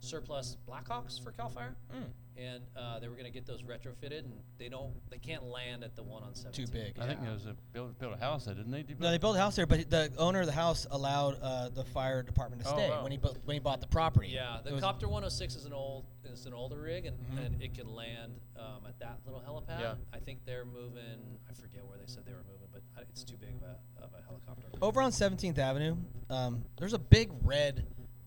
[0.00, 2.04] surplus Blackhawks for Cal Fire, Mm.
[2.36, 4.92] and uh, they were gonna get those retrofitted, and they don't.
[5.10, 6.66] They can't land at the one on 17.
[6.70, 6.98] big.
[6.98, 7.24] I think Yeah.
[7.26, 8.82] there was a build, build a house there, didn't they?
[8.82, 11.70] Did No, they built a house there, but the owner of the house allowed uh,
[11.70, 13.02] the fire department to Oh, stay wow.
[13.02, 14.28] when he bu- when he bought the property.
[14.28, 17.46] Yeah, the Copter 106 is an old is an older rig, and, Mhm.
[17.46, 19.80] and it can land um, at that little helipad.
[19.80, 19.94] Yeah.
[20.12, 21.38] I think they're moving.
[21.48, 24.10] I forget where they said they were moving, but it's too big of a, of
[24.14, 24.66] a helicopter.
[24.82, 25.96] Over on 17th Avenue,
[26.30, 27.86] um, there's a big red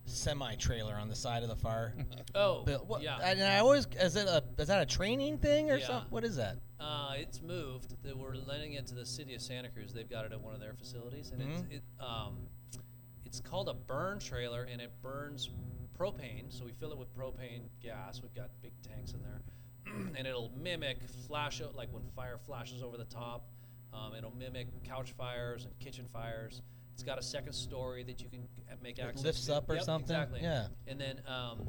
[0.10, 1.94] semi trailer on the side of the fire.
[2.36, 2.84] Oh, bill.
[2.88, 3.18] What, yeah.
[3.24, 5.88] And I always is it a is that a training thing or Yeah.
[5.88, 6.12] something?
[6.12, 6.58] What is that?
[6.80, 7.96] Uh, it's moved.
[8.04, 9.92] They were lending it to the city of Santa Cruz.
[9.94, 11.72] They've got it at one of their facilities, and Mhm.
[11.72, 12.48] it's, it um,
[13.26, 15.50] it's called a burn trailer, and it burns
[15.98, 16.46] propane.
[16.50, 18.22] So we fill it with propane gas.
[18.22, 19.42] We've got big tanks in there,
[20.16, 23.50] and it'll mimic flash out like when fire flashes over the top.
[23.92, 26.62] Um, it'll mimic couch fires and kitchen fires.
[27.00, 29.56] It's got a second story that you can uh, make It access lifts to.
[29.56, 30.14] up or Yep, something?
[30.18, 30.42] Exactly.
[30.42, 30.68] Yeah.
[30.86, 31.66] And then, um,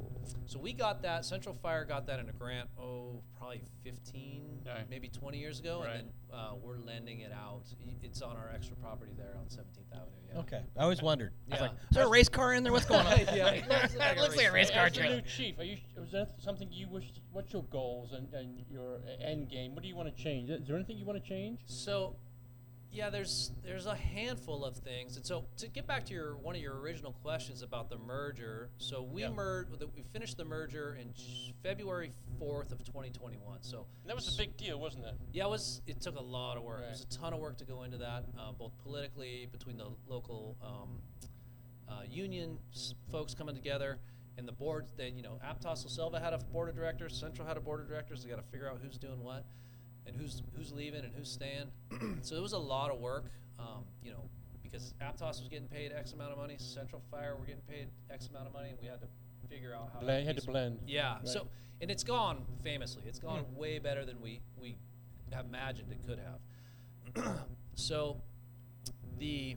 [0.46, 1.24] so we got that.
[1.24, 2.68] Central Fire got that in a grant.
[2.76, 4.90] Oh, probably 15, Right.
[4.90, 6.00] maybe 20 years ago, Right.
[6.00, 7.62] and then uh, we're lending it out.
[8.02, 10.08] It's on our extra property there on 17th Avenue.
[10.32, 10.38] Yeah.
[10.40, 11.32] Okay, I always wondered.
[11.48, 12.72] I was like, is there a race car in there?
[12.72, 13.18] What's going on?
[13.32, 15.60] Yeah, it looks like a looks like a race race As car the new chief,
[15.60, 15.76] are you?
[15.96, 17.12] Was that something you wish?
[17.30, 19.74] What's your goals and, and your end game?
[19.74, 20.50] What do you want to change?
[20.50, 21.60] Is there anything you want to change?
[21.66, 22.16] So,
[22.92, 26.56] Yeah, there's there's a handful of things, and so to get back to your one
[26.56, 31.12] of your original questions about the merger, so we merged, we finished the merger in
[31.62, 33.58] February fourth of 2021.
[33.62, 35.14] So That was a big deal, wasn't it?
[35.32, 35.82] yeah, it was.
[35.86, 36.82] It took a lot of work.
[36.84, 39.86] It was a ton of work to go into that, uh, both politically between the
[40.08, 40.98] local um,
[41.88, 43.98] uh, union s- folks coming together
[44.36, 44.86] and the board.
[44.96, 47.16] Then you know, Aptos Silva had a board of directors.
[47.18, 48.24] Central had a board of directors.
[48.24, 49.44] They got to figure out who's doing what,
[50.10, 51.70] and who's who's leaving and who's staying.
[52.22, 53.24] so it was a lot of work.
[53.58, 54.24] Um, you know,
[54.62, 58.28] because Aptos was getting paid X amount of money, Central Fire were getting paid X
[58.28, 59.06] amount of money, and we had to
[59.48, 60.00] figure out how.
[60.00, 60.78] that Blend, had to blend.
[60.86, 61.16] yeah.
[61.18, 61.28] Right.
[61.28, 61.46] So,
[61.80, 63.02] and it's gone famously.
[63.06, 63.56] It's gone Mm.
[63.56, 64.76] way better than we we
[65.32, 67.36] have imagined it could have.
[67.74, 68.16] so,
[69.18, 69.56] the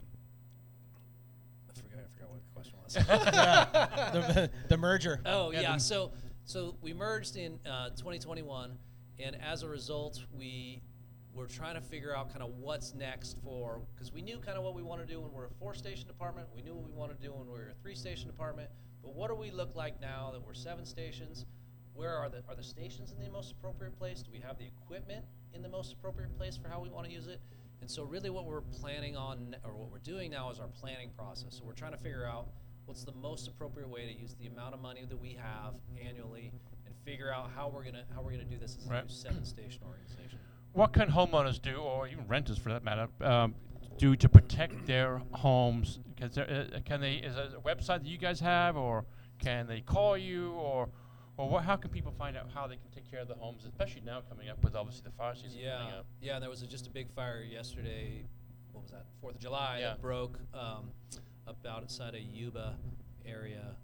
[1.69, 2.95] I forgot I forgot what your question was.
[2.95, 4.11] Yeah.
[4.33, 5.21] the, the merger.
[5.25, 5.77] oh Yeah, yeah.
[5.77, 6.11] So
[6.45, 8.77] so we merged in uh, 2021,
[9.19, 10.81] and as a result, we
[11.33, 14.63] were trying to figure out kind of what's next for because we knew kind of
[14.63, 16.47] what we want to do when we're a four station department.
[16.55, 18.69] We knew what we want to do when we were a three station department.
[19.01, 21.45] But what do we look like now that we're seven stations?
[21.93, 24.21] Where are the are the stations in the most appropriate place?
[24.21, 27.11] Do we have the equipment in the most appropriate place for how we want to
[27.11, 27.39] use it?
[27.81, 31.09] And so really what we're planning on or what we're doing now is our planning
[31.17, 31.57] process.
[31.57, 32.47] So we're trying to figure out
[32.85, 36.51] what's the most appropriate way to use the amount of money that we have annually
[37.05, 39.81] figure out how we're gonna how we're gonna do this as a new seven station
[39.85, 40.39] organization.
[40.73, 43.53] What can homeowners do, or even renters for that matter, um,
[43.97, 45.99] do to protect their homes?
[46.15, 47.15] Because uh, can they?
[47.15, 49.05] Is there a website that you guys have, or
[49.39, 50.89] can they call you, or
[51.37, 53.65] or what, how can people find out how they can take care of the homes,
[53.65, 56.05] especially now coming up with obviously the fire season Yeah, coming up?
[56.21, 56.39] yeah.
[56.39, 58.23] There was a, just a big fire yesterday.
[58.71, 59.05] What was that?
[59.21, 59.77] Fourth of July.
[59.79, 59.89] Yeah.
[59.89, 60.89] That broke um,
[61.47, 62.75] up outside of Yuba
[63.25, 63.75] area,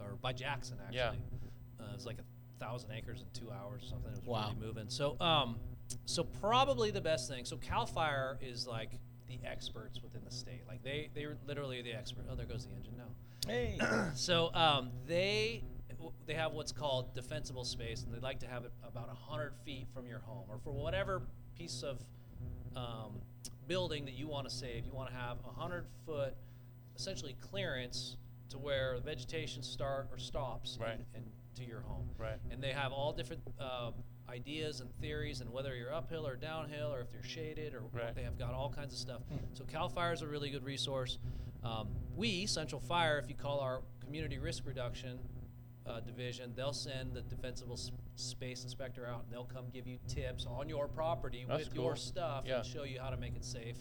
[0.00, 0.96] or by Jackson actually.
[0.98, 1.12] Yeah.
[1.80, 2.24] Uh, it was like a
[2.58, 4.10] thousand acres in two hours or something.
[4.12, 4.52] It was Wow.
[4.54, 4.88] really moving.
[4.88, 5.56] So, um,
[6.06, 7.44] so probably the best thing.
[7.44, 8.90] So Cal Fire is like
[9.26, 10.62] the experts within the state.
[10.66, 12.24] Like they they are literally the expert.
[12.30, 13.50] Oh, there goes the engine now.
[13.50, 13.78] Hey.
[14.14, 15.62] So um, they
[16.26, 19.86] they have what's called defensible space, and they like to have it about hundred feet
[19.94, 21.22] from your home, or for whatever
[21.56, 22.00] piece of
[22.76, 23.20] um,
[23.66, 24.84] building that you want to save.
[24.84, 26.34] You want to have a hundred foot,
[26.96, 28.16] essentially clearance
[28.50, 30.92] to where the vegetation start or stops, Right.
[30.94, 31.24] and, and
[31.58, 32.08] to your home.
[32.18, 32.38] Right.
[32.50, 33.94] And they have all different um,
[34.28, 38.14] ideas and theories, and whether you're uphill or downhill, or if they're shaded, or Right.
[38.14, 39.20] they have got all kinds of stuff.
[39.54, 41.18] So Cal Fire is a really good resource.
[41.64, 45.18] Um, we, Central Fire, if you call our community risk reduction
[45.86, 49.98] uh, division, they'll send the defensible s- space inspector out, and they'll come give you
[50.06, 51.84] tips on your property That's with cool.
[51.84, 52.58] your stuff Yeah.
[52.58, 53.76] and show you how to make it safe.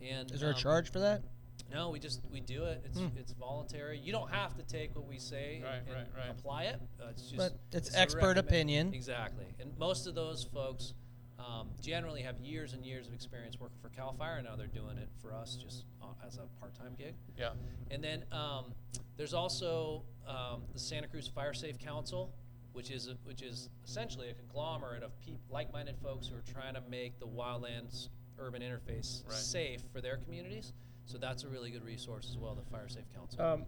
[0.00, 1.22] And Is there a um, charge for that?
[1.70, 2.82] No, we just we do it.
[2.84, 3.08] It's Hmm.
[3.16, 3.98] it's voluntary.
[3.98, 6.30] You don't have to take what we say and, Right, and right, right.
[6.30, 6.80] apply it.
[7.00, 8.92] Uh, it's just But it's a expert opinion.
[8.94, 10.94] Exactly, and most of those folks
[11.38, 14.36] um, generally have years and years of experience working for Cal Fire.
[14.36, 17.14] and Now they're doing it for us just uh, as a part-time gig.
[17.38, 17.52] Yeah.
[17.90, 18.74] And then um,
[19.16, 22.30] there's also um, the Santa Cruz Fire Safe Council,
[22.74, 26.74] which is a, which is essentially a conglomerate of peop- like-minded folks who are trying
[26.74, 29.34] to make the wildlands urban interface Right.
[29.34, 30.74] safe for their communities.
[31.10, 33.42] So that's a really good resource as well, the Fire Safe Council.
[33.42, 33.64] Um,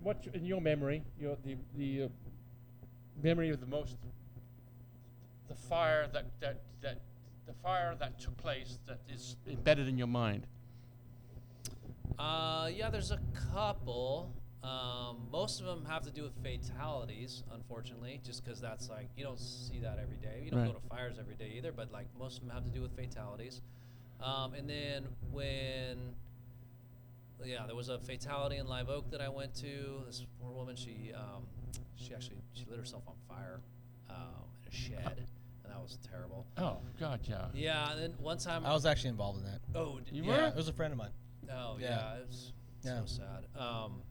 [0.00, 2.08] what in your memory, your the the uh,
[3.20, 3.96] memory of the most
[5.48, 7.00] the fire that that that
[7.46, 10.46] the fire that took place that is embedded in your mind.
[12.16, 13.18] Uh, yeah, there's a
[13.52, 14.32] couple.
[14.62, 19.24] Um, most of them have to do with fatalities, unfortunately, just because that's like you
[19.24, 20.42] don't see that every day.
[20.44, 20.72] You don't Right.
[20.72, 22.94] go to fires every day either, but like most of them have to do with
[22.94, 23.62] fatalities.
[24.20, 26.14] Um, and then when,
[27.46, 30.02] yeah, there was a fatality in Live Oak that I went to.
[30.06, 31.46] This poor woman, she um,
[31.96, 33.60] she actually she lit herself on fire
[34.10, 34.16] um,
[34.64, 35.26] in a shed,
[35.64, 36.46] and that was terrible.
[36.58, 37.46] Oh God, yeah.
[37.54, 39.60] Yeah, and then one time, I was actually involved in that.
[39.74, 40.48] oh, d- You yeah, were?
[40.48, 41.10] It was a friend of mine.
[41.50, 41.88] Oh Yeah.
[41.90, 42.52] yeah, it was
[42.84, 43.00] Yeah.
[43.00, 43.60] so sad.
[43.60, 44.02] Um,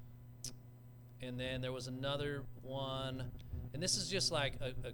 [1.21, 3.31] and then there was another one,
[3.73, 4.91] and this is just like a, a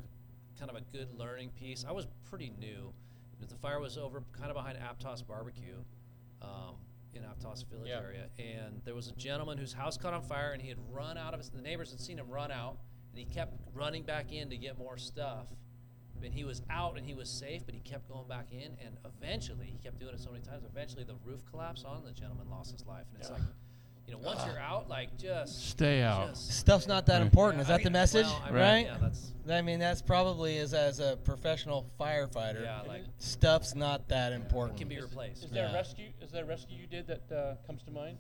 [0.60, 1.86] kind of a good learning piece.
[1.88, 2.92] I was pretty new.
[3.48, 5.76] The fire was over kind of behind Aptos Barbecue
[6.42, 6.76] um,
[7.14, 8.00] in Aptos Village Yeah.
[8.02, 11.18] area, and there was a gentleman whose house caught on fire, and he had run
[11.18, 11.50] out of his.
[11.50, 12.78] The neighbors had seen him run out,
[13.12, 15.48] and he kept running back in to get more stuff.
[16.24, 18.98] And he was out and he was safe, but he kept going back in, and
[19.06, 20.64] eventually he kept doing it so many times.
[20.66, 23.06] Eventually, the roof collapsed on, the gentleman lost his life.
[23.12, 23.36] And it's Yeah.
[23.36, 23.44] like,
[24.08, 26.30] you know, once you're out, like just Stay out.
[26.30, 27.22] just Stuff's not that Right.
[27.24, 27.62] important.
[27.62, 28.26] Is Yeah, that the message?
[28.26, 28.86] well, I mean, right?
[28.86, 32.64] Yeah, that's I mean, that's probably as as a professional firefighter.
[32.64, 34.78] yeah, like Stuff's not that important.
[34.80, 35.44] can be replaced.
[35.44, 35.72] Is there Yeah.
[35.72, 36.10] a rescue?
[36.22, 38.18] Is there a rescue you did that uh, comes to mind?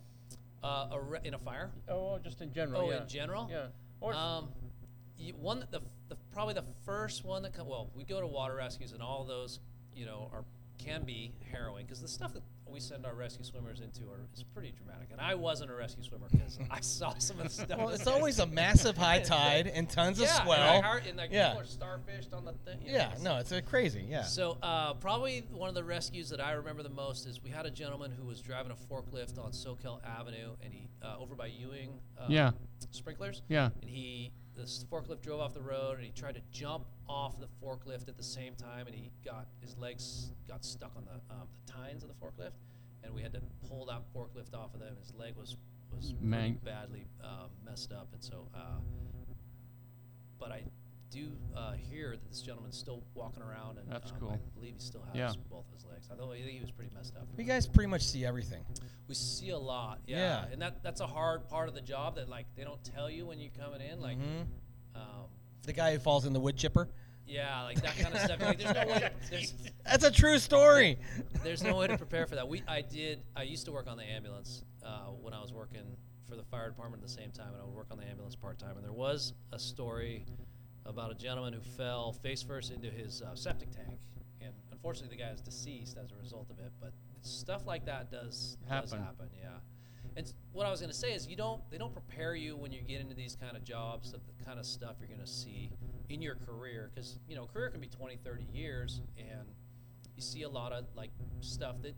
[0.64, 1.72] Uh, a re- in a fire?
[1.88, 2.82] Oh, just in general.
[2.82, 3.02] Oh, yeah.
[3.02, 3.48] in general?
[3.50, 3.68] Yeah.
[4.02, 4.50] Or Um,
[5.20, 8.56] y- one the, the probably the first one that come, well, we go to water
[8.56, 9.60] rescues and all those,
[9.94, 10.44] you know, are
[10.88, 14.44] can be harrowing because the stuff that we send our rescue swimmers into are, is
[14.44, 15.10] pretty dramatic.
[15.12, 17.78] And I wasn't a rescue swimmer because I saw some of the stuff.
[17.78, 21.00] Well, it's always a massive high tide and tons yeah, of and I swell.
[21.08, 21.54] and like yeah.
[21.54, 22.80] people are starfished on the thing.
[22.82, 24.06] you know, Yeah, it's- no, it's uh, crazy.
[24.08, 24.24] Yeah.
[24.24, 27.66] so uh, probably one of the rescues that I remember the most is we had
[27.66, 31.48] a gentleman who was driving a forklift on Soquel Avenue, and he uh, over by
[31.48, 32.00] Ewing.
[32.20, 32.52] Uh, Yeah.
[32.92, 33.42] Sprinklers.
[33.48, 33.70] Yeah.
[33.82, 37.48] And he this forklift drove off the road, and he tried to jump off the
[37.64, 41.48] forklift at the same time, and he got his legs got stuck on the um,
[41.66, 42.54] the tines of the forklift,
[43.04, 44.96] and we had to pull that forklift off of them.
[45.00, 45.56] His leg was
[45.96, 46.60] was pretty Man.
[46.66, 48.48] badly um, messed up, and so.
[48.54, 48.80] Uh,
[50.40, 50.64] but I
[51.10, 54.30] do uh, hear that this gentleman's still walking around, and That's um, cool.
[54.32, 55.32] I believe he still has Yeah.
[55.50, 56.10] both of his legs.
[56.12, 57.28] I think he was pretty messed up.
[57.38, 58.64] you guys pretty much see everything.
[59.08, 60.18] We see a lot, yeah.
[60.46, 60.52] Yeah.
[60.54, 63.26] and that that's a hard part of the job that like they don't tell you
[63.26, 64.46] when you're coming in, like, Mhm.
[64.96, 65.28] um,
[65.64, 66.90] The guy who falls in the wood chipper.
[67.26, 68.42] yeah, like that kind of stuff.
[68.42, 69.00] Like, there's no way.
[69.00, 69.54] To, there's,
[69.86, 71.00] That's a true story.
[71.44, 72.48] there's no way to prepare for that.
[72.48, 73.22] We I did.
[73.36, 75.96] I used to work on the ambulance uh, when I was working
[76.28, 78.36] for the fire department at the same time, and I would work on the ambulance
[78.36, 78.76] part time.
[78.76, 80.26] And there was a story
[80.88, 84.00] about a gentleman who fell face first into his uh, septic tank,
[84.42, 86.72] and unfortunately, the guy is deceased as a result of it.
[86.80, 89.00] But stuff like that does does Happen.
[89.06, 89.30] happen.
[89.40, 89.50] Yeah.
[90.16, 92.72] And what I was going to say is, you don't they don't prepare you when
[92.72, 95.28] you get into these kind of jobs of the kind of stuff you're going to
[95.28, 95.72] see
[96.10, 99.48] in your career because you know career can be 20 30 years and
[100.16, 101.94] you see a lot of like stuff that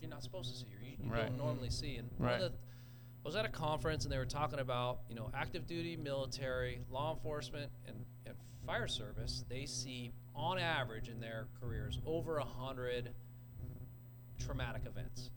[0.00, 1.26] you're not supposed to see or you, you Right.
[1.28, 2.40] don't normally see and one Right.
[2.42, 2.58] of the,
[3.24, 6.80] I was at a conference and they were talking about you know active duty military
[6.90, 7.96] law enforcement and
[8.66, 13.10] fire service they see on average in their careers over a hundred
[14.38, 15.30] traumatic events.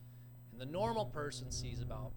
[0.51, 2.11] And the normal person sees about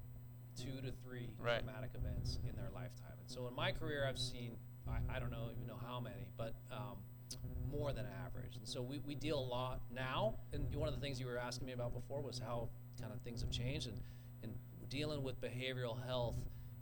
[0.57, 1.62] two to three Right.
[1.62, 3.16] traumatic events in their lifetime.
[3.20, 4.57] And so in my career i've seen
[4.88, 6.96] i, I don't know even know how many but um,
[7.70, 8.57] more than average.
[8.57, 10.35] And so we, we deal a lot now.
[10.53, 12.68] And one of the things you were asking me about before was how
[13.01, 13.87] kind of things have changed.
[13.88, 13.98] And,
[14.42, 14.53] and
[14.88, 16.37] dealing with behavioral health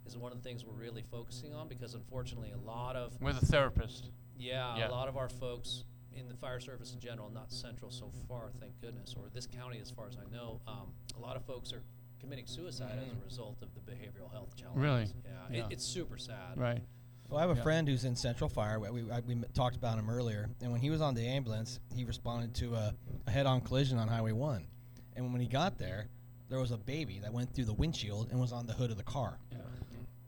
[0.05, 3.41] is one of the things we're really focusing on because unfortunately a lot of With
[3.41, 4.09] a therapist.
[4.41, 4.89] Yeah, Yeah.
[4.89, 8.51] a lot of our folks in the fire service in general, not central so far,
[8.59, 11.71] thank goodness, or this county as far as I know, um, a lot of folks
[11.71, 11.83] are
[12.19, 14.81] committing suicide as a result of the behavioral health challenges.
[14.81, 15.07] Really?
[15.25, 15.65] Yeah, Yeah.
[15.67, 16.57] It, it's super sad.
[16.57, 16.81] Right.
[17.29, 17.63] Well, I have a Yeah.
[17.63, 18.77] friend who's in Central Fire.
[18.79, 21.79] We, we, I, we talked about him earlier, and when he was on the ambulance,
[21.95, 22.93] he responded to a,
[23.27, 24.67] a head-on collision on Highway One,
[25.15, 26.07] and when he got there,
[26.49, 28.97] there was a baby that went through the windshield and was on the hood of
[28.97, 29.57] the car, Yeah.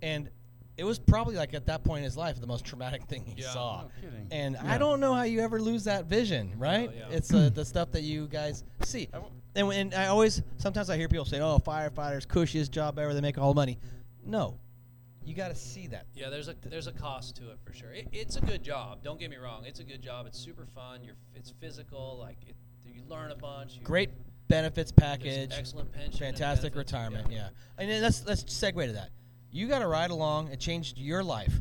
[0.02, 0.30] and
[0.78, 3.42] it was probably like at that point in his life the most traumatic thing he
[3.42, 3.50] Yeah.
[3.52, 3.82] saw.
[3.84, 4.28] No kidding.
[4.32, 4.74] And Yeah.
[4.74, 6.90] I don't know how you ever lose that vision, right?
[6.96, 7.10] yeah.
[7.10, 9.08] It's uh, the stuff that you guys see.
[9.14, 12.98] I w- And, when, I always, sometimes I hear people say, "Oh, firefighters, cushiest job
[12.98, 13.14] ever.
[13.14, 13.78] They make all the money."
[14.26, 14.58] No,
[15.24, 16.08] you got to see that.
[16.16, 17.92] Yeah, there's a there's a cost to it for sure.
[17.92, 19.04] It, it's a good job.
[19.04, 19.66] Don't get me wrong.
[19.66, 20.26] It's a good job.
[20.26, 21.04] It's super fun.
[21.04, 22.18] You're it's physical.
[22.20, 22.56] Like it,
[22.86, 23.76] you learn a bunch.
[23.76, 24.10] You, Great
[24.48, 26.20] benefits package, excellent pension.
[26.20, 27.32] fantastic benefits, retirement.
[27.32, 29.10] Yeah, and then let's let's segue to that.
[29.54, 30.48] You got to ride along.
[30.50, 31.54] It changed your life.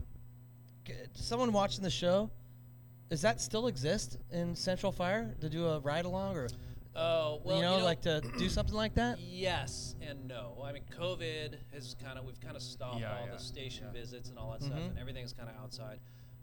[1.14, 2.30] Someone watching the show,
[3.10, 6.48] does that still exist in Central Fire to do a ride along or
[6.96, 9.18] Oh well, you know, like to do something like that?
[9.20, 10.62] Yes and no.
[10.64, 13.84] I mean, COVID has kind of we've kind of stopped Yeah, all yeah, the station
[13.86, 14.00] yeah.
[14.00, 14.88] visits and all that stuff, Mhm.
[14.90, 16.00] and everything's kind of outside.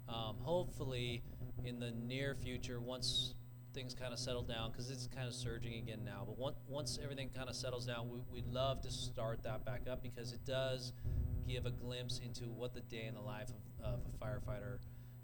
[0.07, 1.21] Um, hopefully,
[1.65, 3.33] in the near future, once
[3.73, 6.23] things kind of settle down, because it's kind of surging again now.
[6.25, 9.87] But once once everything kind of settles down, we, we'd love to start that back
[9.89, 10.93] up because it does
[11.49, 13.49] give a glimpse into what the day in the life
[13.83, 14.77] of, of a firefighter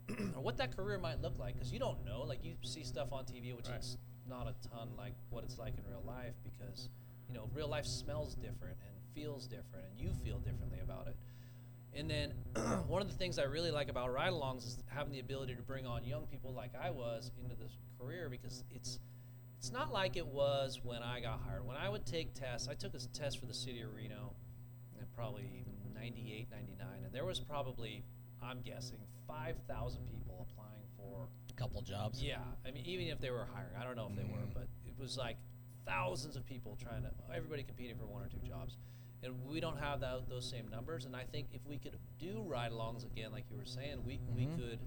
[0.35, 2.23] or what that career might look like because you don't know.
[2.27, 3.79] Like you see stuff on tv which Right.
[3.79, 6.89] is not a ton like what it's like in real life because
[7.27, 11.15] you know real life smells different and feels different and you feel differently about it.
[11.97, 12.31] And then
[12.88, 15.85] one of the things i really like about ride-alongs is having the ability to bring
[15.85, 18.99] on young people like i was into this career because it's
[19.59, 21.65] it's not like it was when i got hired.
[21.65, 24.33] When i would take tests i took a test for the city of reno
[24.97, 28.03] and probably 98 99 and there was probably
[28.41, 32.21] i'm guessing 5000 people applying for A couple jobs.
[32.21, 34.53] yeah, I mean, even if they were hiring, I don't know if they were, Mhm.
[34.53, 35.38] but it was like
[35.86, 38.77] thousands of people trying to, everybody competing for one or two jobs,
[39.23, 41.05] and we don't have that, those same numbers.
[41.05, 44.45] And I think if we could do ride-alongs again, like you were saying, we we
[44.45, 44.55] Mhm.
[44.58, 44.79] could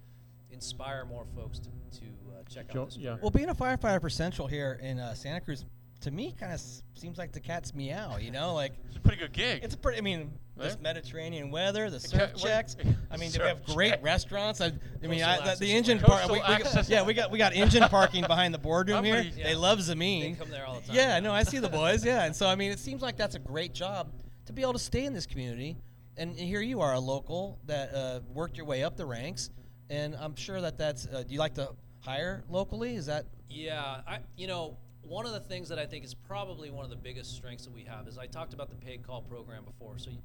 [0.50, 2.96] inspire more folks to to uh, check Jo- out this.
[2.98, 3.10] yeah.
[3.12, 3.20] career.
[3.22, 5.64] Well, being a firefighter for Central here in uh, Santa Cruz,
[6.02, 8.16] to me, kind of s- seems like the cat's meow.
[8.18, 9.62] You know, like It's a pretty good gig.
[9.64, 9.98] it's a pretty.
[9.98, 10.82] I mean, this Right?
[10.82, 12.76] Mediterranean weather, the surf what- checks.
[13.10, 14.04] I mean, we have great check.
[14.04, 14.60] restaurants.
[14.60, 14.72] I,
[15.02, 16.08] I mean, I, the, access the engine point.
[16.20, 16.30] park.
[16.30, 19.22] We, we, yeah, we got we got engine parking behind the boardroom here.
[19.22, 20.20] Somebody- They love Zameen.
[20.22, 20.96] They come there all the time.
[20.96, 22.04] Yeah, no, I see the boys.
[22.04, 24.10] Yeah, and so I mean, it seems like that's a great job
[24.46, 25.76] to be able to stay in this community.
[26.16, 29.50] And here you are, a local that uh, worked your way up the ranks,
[29.90, 31.06] and I'm sure that that's.
[31.06, 31.70] Uh, do you like to
[32.00, 32.96] hire locally?
[32.96, 34.76] Is that Yeah, I you know
[35.08, 37.72] one of the things that I think is probably one of the biggest strengths that
[37.72, 39.98] we have is I talked about the paid call program before.
[39.98, 40.18] So you,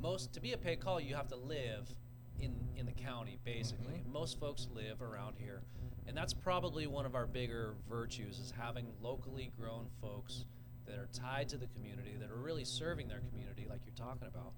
[0.00, 1.94] most to be a paid call, you have to live
[2.40, 3.94] in in the county basically.
[3.94, 4.12] Mm-hmm.
[4.12, 5.62] Most folks live around here,
[6.06, 10.46] and that's probably one of our bigger virtues is having locally grown folks
[10.86, 14.26] that are tied to the community that are really serving their community, like you're talking
[14.26, 14.52] about.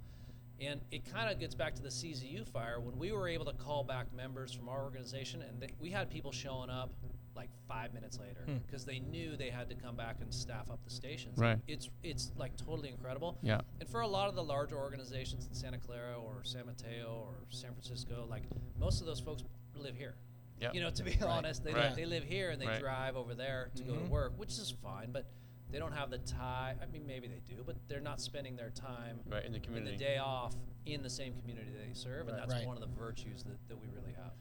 [0.61, 3.53] And it kind of gets back to the CZU fire when we were able to
[3.53, 6.93] call back members from our organization, and they, we had people showing up
[7.35, 8.59] like five minutes later Hmm.
[8.59, 11.39] because they knew they had to come back and staff up the stations.
[11.39, 11.59] Right.
[11.67, 13.39] It's it's like totally incredible.
[13.43, 13.61] Yeah.
[13.81, 17.35] And for a lot of the larger organizations in Santa Clara or San Mateo or
[17.51, 18.43] San Francisco, like
[18.79, 20.15] most of those folks live here.
[20.61, 20.75] Yep.
[20.75, 21.87] You know, to be honest, they, Right.
[21.89, 22.81] live, they live here and they Right.
[22.81, 24.09] drive over there to go to Mhm.
[24.11, 25.27] work, which is fine, but
[25.71, 26.77] they don't have the tie.
[26.81, 29.93] I mean, maybe they do, but they're not spending their time Right in the community,
[29.95, 30.55] in the day off
[30.85, 32.67] in the same community they serve, and that's Right.
[32.67, 34.35] one of the virtues that, that we really have.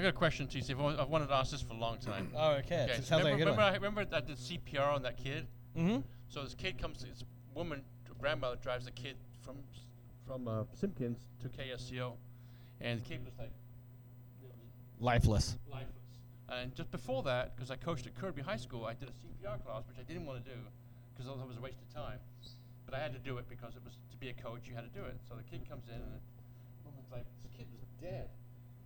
[0.00, 0.70] I got a question, TC.
[0.70, 2.30] I've wa- I've wanted to ask this for a long time.
[2.36, 2.84] Oh, okay.
[2.84, 3.72] Okay, It so sounds like a remember, good remember, one.
[3.72, 5.46] I, remember I did CPR on that kid.
[5.76, 5.98] Mm-hmm.
[6.28, 7.22] So this kid comes, this
[7.54, 7.82] woman,
[8.18, 9.56] grandmother drives the kid from
[10.26, 12.12] from uh, Simpkins to KSCO,
[12.80, 13.50] and the kid was like
[15.00, 15.56] Lifeless.
[15.70, 15.90] lifeless.
[16.48, 19.62] And just before that, because I coached at Kirby High School, I did a CPR
[19.64, 20.56] class, which I didn't want to do
[21.12, 22.18] because I thought it was a waste of time.
[22.86, 24.84] But I had to do it because it was to be a coach, you had
[24.90, 25.16] to do it.
[25.28, 28.28] So the kid comes in, and the woman's like, "This kid was dead,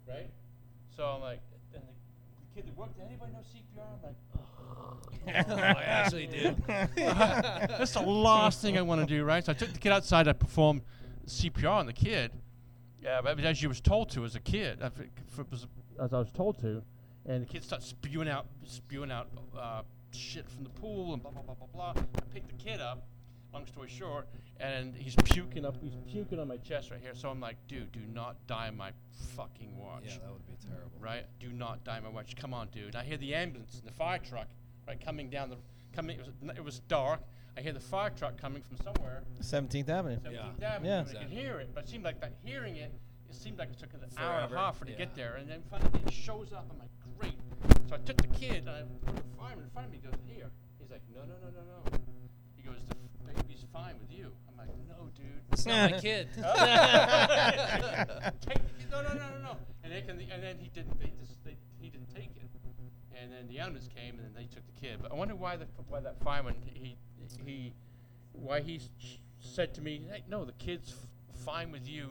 [0.08, 0.30] right?"
[0.96, 1.40] So I'm like,
[1.74, 3.84] and the, the kid that worked, did anybody know CPR?
[3.94, 6.54] I'm like, oh, I actually do.
[6.96, 9.44] That's the last thing I want to do, right?
[9.44, 10.28] So I took the kid outside.
[10.28, 10.82] I performed
[11.26, 12.32] CPR on the kid.
[13.02, 15.66] Yeah, but as you was told to as a kid, I think f- was
[16.00, 16.82] as I was told to,
[17.26, 19.28] and the kid starts spewing out, spewing out
[19.58, 19.82] uh,
[20.12, 22.02] shit from the pool and blah blah blah blah blah.
[22.16, 23.06] I picked the kid up.
[23.54, 24.26] Long story short,
[24.58, 25.76] and he's puking up.
[25.80, 27.14] He's puking on my chest right here.
[27.14, 28.90] So I'm like, dude, do not die on my
[29.36, 30.90] fucking watch yeah, that would be terrible.
[31.00, 31.24] right?
[31.38, 32.34] Do not die my watch.
[32.34, 32.96] Come on, dude.
[32.96, 34.48] I hear the ambulance and the fire truck,
[34.88, 35.56] right, coming down the
[35.94, 36.18] coming.
[36.18, 37.20] It was, it was dark.
[37.56, 39.22] I hear the fire truck coming from somewhere.
[39.40, 40.16] 17th Avenue.
[40.16, 40.68] 17th Yeah.
[40.74, 40.88] Avenue.
[40.88, 40.98] Yeah.
[40.98, 41.36] and I could Exactly.
[41.36, 42.92] hear it, but it seemed like that hearing it.
[43.30, 45.36] It seemed like it took an hour and a half for it to get there,
[45.36, 46.66] and then finally it shows up.
[46.72, 46.90] I'm like,
[47.20, 47.38] great.
[47.88, 50.00] So I took the kid and I put the fireman in front of me.
[50.02, 50.50] He goes, here.
[50.80, 51.98] He's like, no, no, no, no, no.
[52.56, 52.96] He goes, the
[53.30, 54.30] f- baby's fine with you.
[54.48, 55.26] I'm like, no, dude.
[55.52, 56.28] It's not my kid.
[56.34, 56.44] take
[58.54, 58.90] the kid.
[58.90, 59.56] No, no, no, no, no.
[59.82, 60.98] And, they can, and then he didn't.
[60.98, 62.42] They just, they, he didn't take it.
[63.20, 64.98] And then the ambulance came, and then they took the kid.
[65.02, 66.96] But I wonder why the why that fireman he
[67.44, 67.72] he
[68.32, 68.80] why he
[69.40, 72.10] said to me, hey, no, the kid's f- fine with you,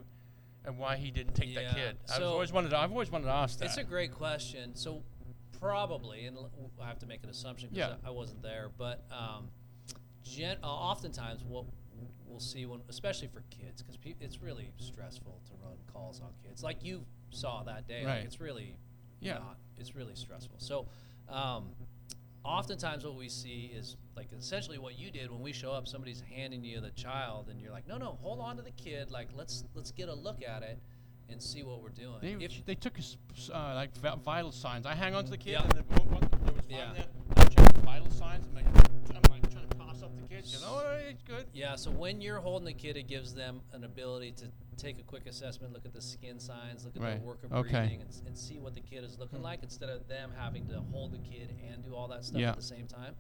[0.66, 1.98] and why he didn't take that kid.
[2.10, 2.70] I've so- always wanted.
[2.70, 3.66] To, I've always wanted to ask that.
[3.66, 4.76] It's a great question.
[4.76, 5.04] So
[5.60, 6.38] probably, and
[6.82, 7.96] I have to make an assumption because Yeah.
[8.04, 9.50] I, I wasn't there, but um,
[10.24, 11.66] gen- uh, oftentimes what
[12.26, 16.30] we'll see when, especially for kids, because pe- it's really stressful to run calls on
[16.44, 18.04] kids, like you saw that day.
[18.06, 18.16] Right.
[18.18, 18.76] Like it's really
[19.22, 19.36] Yeah.
[19.36, 19.58] not.
[19.78, 20.56] It's really stressful.
[20.60, 20.88] So.
[21.30, 21.70] Um,
[22.46, 25.88] Oftentimes, what we see is like essentially what you did when we show up.
[25.88, 29.10] Somebody's handing you the child, and you're like, "No, no, hold on to the kid.
[29.12, 30.78] Like, let's let's get a look at it
[31.30, 33.16] and see what we're doing." They, If- they took us
[33.50, 34.86] uh, like vi- vital signs.
[34.86, 35.64] I hang on to the kid, Yeah.
[35.64, 36.92] and the, one, one, there was fine Yeah.
[36.94, 37.06] there.
[37.38, 38.46] I checked the vital signs.
[38.46, 38.66] I'm like,
[40.04, 40.46] up the kid.
[40.46, 41.46] You know, it's good.
[41.54, 44.46] Yeah, so when you're holding the kid, it gives them an ability to
[44.78, 47.20] take a quick assessment, look at the skin signs, look at Right.
[47.20, 47.72] the work of Okay.
[47.72, 49.46] breathing, and, and see what the kid is looking hmm.
[49.46, 52.52] like instead of them having to hold the kid and do all that stuff Yeah.
[52.52, 53.16] at the same time.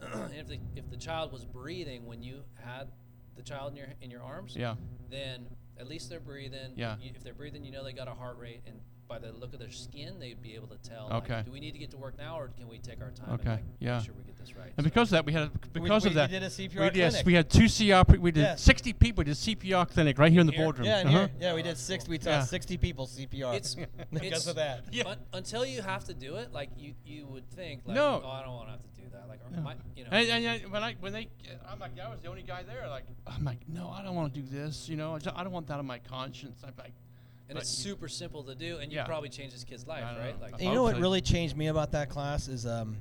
[0.00, 2.90] And if the if the child was breathing when you had
[3.36, 4.76] the child in your in your arms, Yeah.
[5.10, 5.46] then
[5.78, 6.72] at least they're breathing.
[6.76, 6.96] Yeah.
[7.00, 8.80] You, if they're breathing, you know they got a heart rate, and
[9.10, 11.08] by the look of their skin, they'd be able to tell.
[11.14, 11.34] Okay.
[11.38, 13.34] Like, do we need to get to work now, or can we take our time
[13.34, 13.96] Okay, and like, yeah.
[13.96, 14.66] make sure we get this right?
[14.76, 16.48] And So- because of that, we had a, because we- of that we did a
[16.50, 17.26] CPR we, yes, clinic.
[17.26, 18.04] we had two CR.
[18.04, 18.54] pre- We did Yeah.
[18.54, 19.24] 60 people.
[19.24, 20.64] Did CPR clinic right here in the Here?
[20.64, 20.86] boardroom.
[20.86, 21.18] Yeah, and Uh-huh.
[21.18, 22.06] here, yeah, we did six.
[22.06, 22.44] We taught Yeah.
[22.44, 23.54] 60 people CPR.
[23.56, 23.74] It's-
[24.12, 24.84] because it's- of that.
[24.92, 25.02] Yeah.
[25.02, 28.22] But until you have to do it, like you, you would think, like, No.
[28.24, 29.28] oh, I don't want to have to do that.
[29.28, 29.60] Like, or No.
[29.62, 31.28] my, you know, And, and, yeah, when I when they,
[31.68, 32.88] I'm like, I was the only guy there.
[32.88, 34.88] Like, I'm like, no, I don't want to do this.
[34.88, 36.62] You know, I just- I don't want that on my conscience.
[36.64, 36.92] I'm like,
[37.50, 39.04] and but it's you- super simple to do, and you Yeah.
[39.04, 40.34] probably change this kid's life, right?
[40.38, 40.42] know.
[40.42, 41.02] Like, And you know what Hopefully.
[41.02, 42.96] really changed me about that class is um,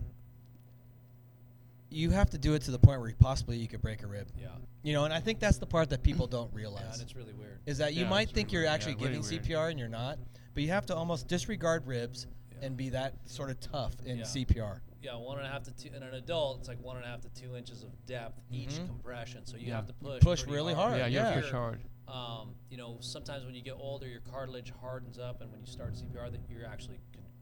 [1.89, 4.07] you have to do it to the point where you possibly you could break a
[4.07, 4.27] rib.
[4.39, 4.49] yeah,
[4.83, 7.15] You know, and I think that's the part that people don't yeah, realize and it's
[7.15, 7.59] really weird.
[7.65, 9.43] is that you Yeah, might think really you're actually Yeah, giving weird.
[9.43, 10.19] CPR and you're not,
[10.53, 12.65] but you have to almost disregard ribs Yeah.
[12.67, 14.23] and be that sort of tough in Yeah.
[14.25, 14.81] CPR.
[15.01, 15.87] Yeah, one and a half to two.
[15.95, 18.71] In an adult, it's like one and a half to two inches of depth each
[18.71, 18.87] Mhm.
[18.87, 19.45] compression.
[19.45, 19.75] So you Yeah.
[19.77, 20.21] have to push.
[20.21, 21.79] Push really hard, yeah, you have to push hard.
[22.09, 25.67] Um, you know, sometimes when you get older, your cartilage hardens up, and when you
[25.67, 26.99] start CPR, that you're actually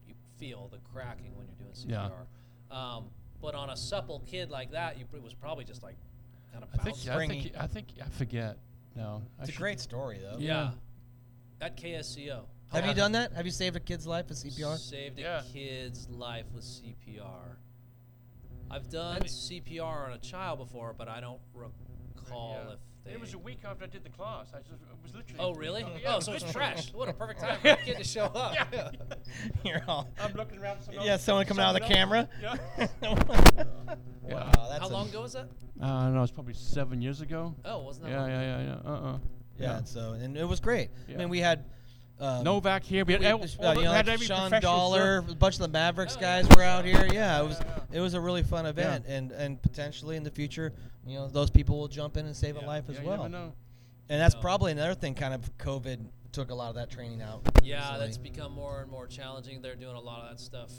[0.07, 2.09] you feel the cracking when you're doing Yeah.
[2.09, 2.75] CPR.
[2.75, 3.05] Um,
[3.41, 5.95] but on a supple kid like that, you it was probably just like
[6.51, 7.07] kind of I think.
[7.07, 8.57] I think, I think, I forget.
[8.95, 10.37] No, It's a great story though.
[10.39, 10.71] Yeah.
[11.61, 12.45] At KSCO.
[12.73, 13.31] Have How you done that?
[13.33, 14.77] Have you saved a kid's life with CPR?
[14.77, 17.57] Saved a kid's life with CPR.
[18.69, 22.73] I've done I mean- CPR on a child before, but I don't recall Yeah.
[22.73, 23.13] if they.
[23.13, 24.47] It was a week after I did the class.
[24.53, 25.39] I just it was literally.
[25.39, 25.85] Oh really?
[26.01, 26.93] Yeah, oh, so it's trash.
[26.93, 28.55] What a perfect time for a kid to show up.
[28.71, 28.91] Yeah.
[29.63, 30.07] You're all.
[30.19, 30.81] I'm looking around.
[30.83, 32.29] Someone Yeah, someone coming out of the camera.
[32.41, 32.55] Yeah.
[34.23, 35.47] wow, that's How long ago was that?
[35.81, 37.55] Uh, no, it's probably seven years ago.
[37.65, 38.29] Oh, wasn't that Yeah, long?
[38.29, 38.91] yeah, yeah, yeah.
[38.91, 39.17] Uh, uh
[39.59, 40.89] Yeah, and so and it was great.
[41.09, 41.65] I mean, we had.
[42.19, 43.05] Um, Novak here.
[43.05, 45.67] We had, we- all- uh, you know, had like Shawn Dollar, a bunch of the
[45.67, 46.55] Mavericks Oh, guys yeah.
[46.55, 47.07] were out here.
[47.11, 47.59] Yeah, it was
[47.91, 50.73] it was a really fun event, and and potentially in the future,
[51.05, 53.17] you know, those people will jump in and save a life as yeah, you well.
[53.17, 53.53] never know.
[54.09, 54.41] And that's No.
[54.41, 55.13] probably another thing.
[55.15, 55.99] Kind of COVID
[56.31, 57.41] took a lot of that training out.
[57.61, 57.99] Yeah, recently.
[57.99, 59.61] that's become more and more challenging.
[59.61, 60.71] They're doing a lot of that stuff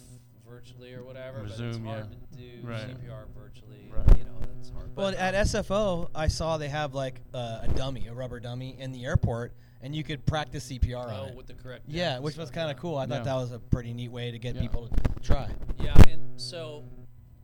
[0.48, 2.36] virtually or whatever, Over but it's Zoom, hard yeah.
[2.38, 2.88] to do Right.
[2.88, 3.90] CPR virtually.
[3.94, 4.18] Right.
[4.18, 4.96] You know, it's hard.
[4.96, 8.40] Well, But, at um, SFO, I saw they have like uh, a dummy, a rubber
[8.40, 9.52] dummy, in the airport,
[9.82, 11.34] and you could practice CPR on oh, it.
[11.34, 11.84] with the correct.
[11.86, 12.96] Yeah, depth and which was kind of cool.
[12.96, 14.62] I thought that was a pretty neat way to get Yeah.
[14.62, 15.50] people to try.
[15.78, 16.84] Yeah, and so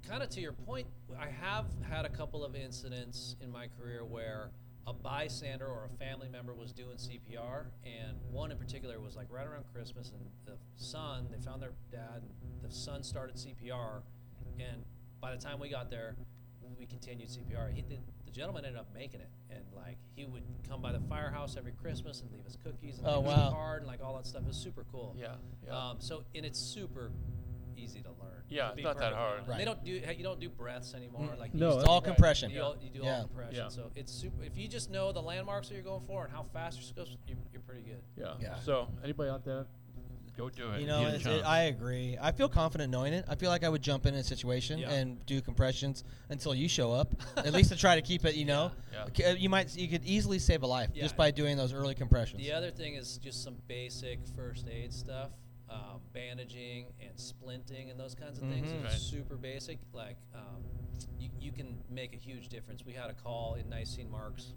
[0.08, 0.86] kind of to your point,
[1.18, 4.50] I have had a couple of incidents in my career where
[4.86, 9.26] a bystander or a family member was doing CPR, and one in particular was like
[9.30, 14.02] right around Christmas, and the son, they found their dad, and the son started CPR,
[14.58, 14.84] and
[15.20, 16.16] by the time we got there,
[16.78, 17.72] we continued CPR.
[17.72, 21.00] He, the, the gentleman ended up making it, and like he would come by the
[21.08, 24.02] firehouse every Christmas and leave us cookies and Oh, leave us a card and like
[24.02, 24.42] all that stuff.
[24.42, 25.14] It was super cool.
[25.18, 25.34] Yeah,
[25.66, 25.76] yeah.
[25.90, 27.10] Um, so and it's super
[27.76, 28.42] easy to learn.
[28.48, 29.48] Yeah, to it's not that hard.
[29.48, 29.58] Right.
[29.58, 31.30] They don't do you don't do breaths anymore.
[31.34, 31.38] Mm.
[31.38, 32.50] Like you No, It's all compression.
[32.50, 33.16] You, all, you do Yeah.
[33.18, 33.54] all compression.
[33.56, 33.68] Yeah.
[33.68, 34.42] So it's super.
[34.44, 37.12] If you just know the landmarks that you're going for and how fast you're supposed,
[37.12, 38.02] to, you're, you're pretty good.
[38.16, 38.34] yeah.
[38.40, 38.58] Yeah.
[38.60, 39.66] So anybody out there,
[40.36, 40.80] go do it.
[40.80, 41.44] You know, Get it's, it.
[41.44, 42.16] I agree.
[42.20, 43.24] I feel confident knowing it.
[43.28, 44.90] I feel like I would jump in a situation Yeah.
[44.92, 48.34] and do compressions until you show up, at least to try to keep it.
[48.34, 49.06] You know, Yeah.
[49.12, 51.02] K- uh, you might you could easily save a life Yeah.
[51.02, 52.40] just by doing those early compressions.
[52.42, 55.30] The other thing is just some basic first aid stuff,
[55.70, 58.70] um, bandaging and splinting and those kinds of things.
[58.70, 58.80] Mhm.
[58.80, 58.92] are Right.
[58.92, 59.78] super basic.
[59.92, 60.62] Like um,
[61.18, 62.84] you, you can make a huge difference.
[62.84, 64.52] We had a call in Nisene Marks.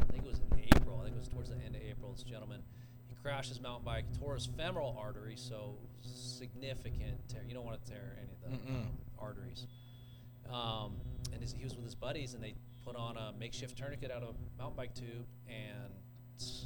[0.00, 0.98] I think it was in April.
[1.00, 2.12] I think it was towards the end of April.
[2.12, 2.83] This gentleman, he
[3.24, 7.42] crashed his mountain bike, tore his femoral artery, so significant tear.
[7.48, 9.66] You don't want to tear any of the um, arteries.
[10.52, 10.96] Um,
[11.32, 12.54] and his, he was with his buddies, and they
[12.84, 15.90] put on a makeshift tourniquet out of a mountain bike tube and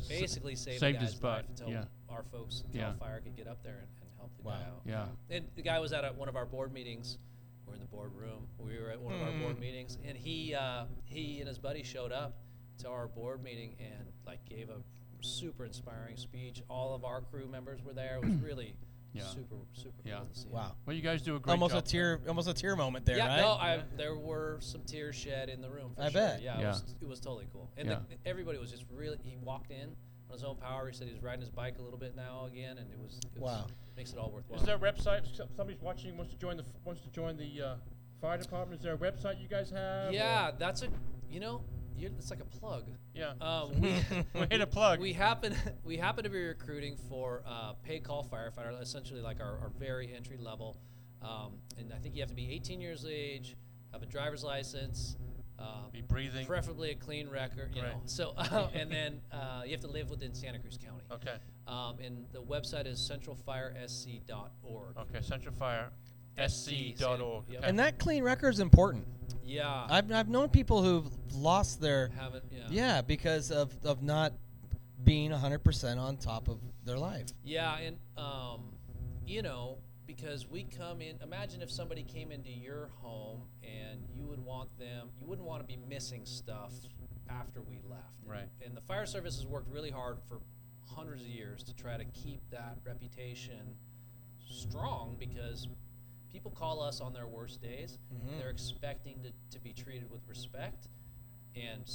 [0.08, 1.84] basically saved, saved the his butt, life until yeah.
[2.10, 2.92] our folks, until Yeah.
[2.94, 4.82] fire could get up there and, and help the guy out.
[4.84, 5.06] Yeah.
[5.30, 7.18] And the guy was at a, one of our board meetings.
[7.66, 8.48] We're in the boardroom.
[8.58, 9.60] We were at one of our board Mm.
[9.60, 12.38] meetings, and he uh, he and his buddy showed up
[12.78, 14.78] to our board meeting and like gave a
[15.20, 16.62] super inspiring speech.
[16.68, 18.16] All of our crew members were there.
[18.16, 18.74] It was really
[19.12, 19.24] Yeah.
[19.24, 20.18] super super Yeah.
[20.18, 20.48] cool to see.
[20.48, 20.72] Wow.
[20.86, 21.84] Well, you guys do a great Almost job.
[21.84, 23.40] a tear, almost a tear moment there, yeah, right?
[23.40, 25.92] no, I, there were some tears shed in the room.
[25.96, 26.20] For I sure.
[26.20, 26.42] bet.
[26.42, 26.64] Yeah, Yeah.
[26.66, 27.98] It, was, it was totally cool, and Yeah.
[28.08, 29.18] the, everybody was just really.
[29.22, 29.96] He walked in
[30.28, 30.88] on his own power.
[30.88, 33.18] He said he was riding his bike a little bit now again, and it was.
[33.34, 33.66] It was Wow.
[33.96, 34.60] Makes it all worthwhile.
[34.60, 35.22] Is there a website?
[35.56, 37.74] Somebody's watching wants to join the wants to join the uh,
[38.20, 38.78] fire department.
[38.80, 40.10] Is there a website you guys have?
[40.10, 40.88] or- yeah, that's a.
[41.30, 41.62] You know,
[41.98, 42.84] you're, it's like a plug.
[43.14, 43.32] Yeah.
[43.40, 43.94] Um, we,
[44.34, 45.00] we hit a plug.
[45.00, 49.58] we happen we happen to be recruiting for uh, paid call firefighter, essentially like our,
[49.58, 50.76] our very entry level.
[51.22, 53.56] Um, and I think you have to be 18 years of age,
[53.92, 55.16] have a driver's license,
[55.58, 56.46] uh, Be breathing.
[56.46, 57.92] preferably a clean record, you Right.
[57.92, 58.00] know.
[58.06, 61.02] So uh, and then uh, you have to live within Santa Cruz County.
[61.10, 61.34] Okay.
[61.66, 64.96] Um, and the website is centralfiresc.org.
[64.98, 65.20] Okay.
[65.22, 65.90] Central Fire.
[66.46, 67.44] SC, SC.org.
[67.48, 67.58] Yep.
[67.58, 67.68] Okay.
[67.68, 69.06] And that clean record is important.
[69.44, 72.44] Yeah, I've, I've known people who've lost their haven't.
[72.50, 72.66] Yeah.
[72.70, 74.34] yeah because of, of not
[75.04, 77.28] being 100% on top of their life.
[77.44, 78.74] Yeah, and um,
[79.26, 81.16] you know, because we come in.
[81.22, 85.08] Imagine if somebody came into your home and you would want them.
[85.20, 86.72] You wouldn't want to be missing stuff
[87.30, 88.18] after we left.
[88.26, 88.48] Right.
[88.64, 90.40] And the fire service has worked really hard for
[90.94, 93.76] hundreds of years to try to keep that reputation
[94.50, 95.68] strong because
[96.32, 97.98] people call us on their worst days.
[98.12, 98.38] Mhm.
[98.38, 100.88] They're expecting to, to be treated with respect.
[101.56, 101.88] And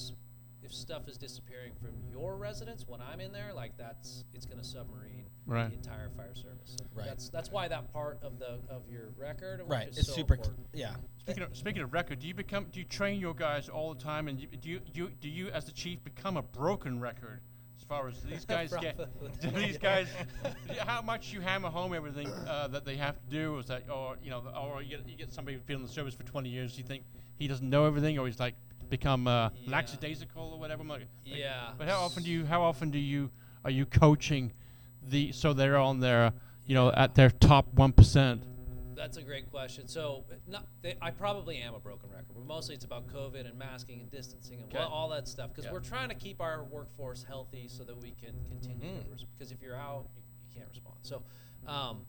[0.62, 4.60] if stuff is disappearing from your residence when I'm in there, like that's it's going
[4.60, 5.70] to submarine Right.
[5.70, 6.78] the entire fire service.
[6.80, 7.06] So Right.
[7.06, 9.90] That's that's why that part of the of your record, Right.
[9.90, 10.36] is It's so super.
[10.36, 10.68] important.
[10.74, 10.96] Yeah.
[11.20, 14.00] Speaking of, speaking of record, do you become do you train your guys all the
[14.00, 17.42] time, and you, do you, you do you as the chief become a broken record
[17.42, 17.53] as
[17.94, 18.98] far as these guys get?
[19.56, 20.08] These guys,
[20.80, 23.58] how much you hammer home everything uh, that they have to do?
[23.60, 25.88] Is that, or you know, or you get, you get somebody who's been in the
[25.92, 26.78] service for 20 years?
[26.78, 27.04] You think
[27.38, 28.56] he doesn't know everything, or he's like
[28.90, 29.72] become uh, Yeah.
[29.72, 30.84] lackadaisical or whatever?
[30.84, 31.72] Like- Yeah.
[31.78, 32.46] But how often do you?
[32.46, 33.30] How often do you?
[33.66, 34.52] Are you coaching
[35.08, 36.34] the so they're on their,
[36.66, 38.44] you know, at their top one percent?
[38.96, 39.88] That's a great question.
[39.88, 43.58] So, not, they, I probably am a broken record, but mostly it's about COVID and
[43.58, 44.78] masking and distancing and Okay.
[44.80, 45.50] well, all that stuff.
[45.52, 45.72] Because Yeah.
[45.74, 49.02] we're trying to keep our workforce healthy so that we can continue.
[49.04, 50.98] To res- Because if you're out, you, you can't respond.
[51.02, 51.24] So,
[51.68, 52.06] um,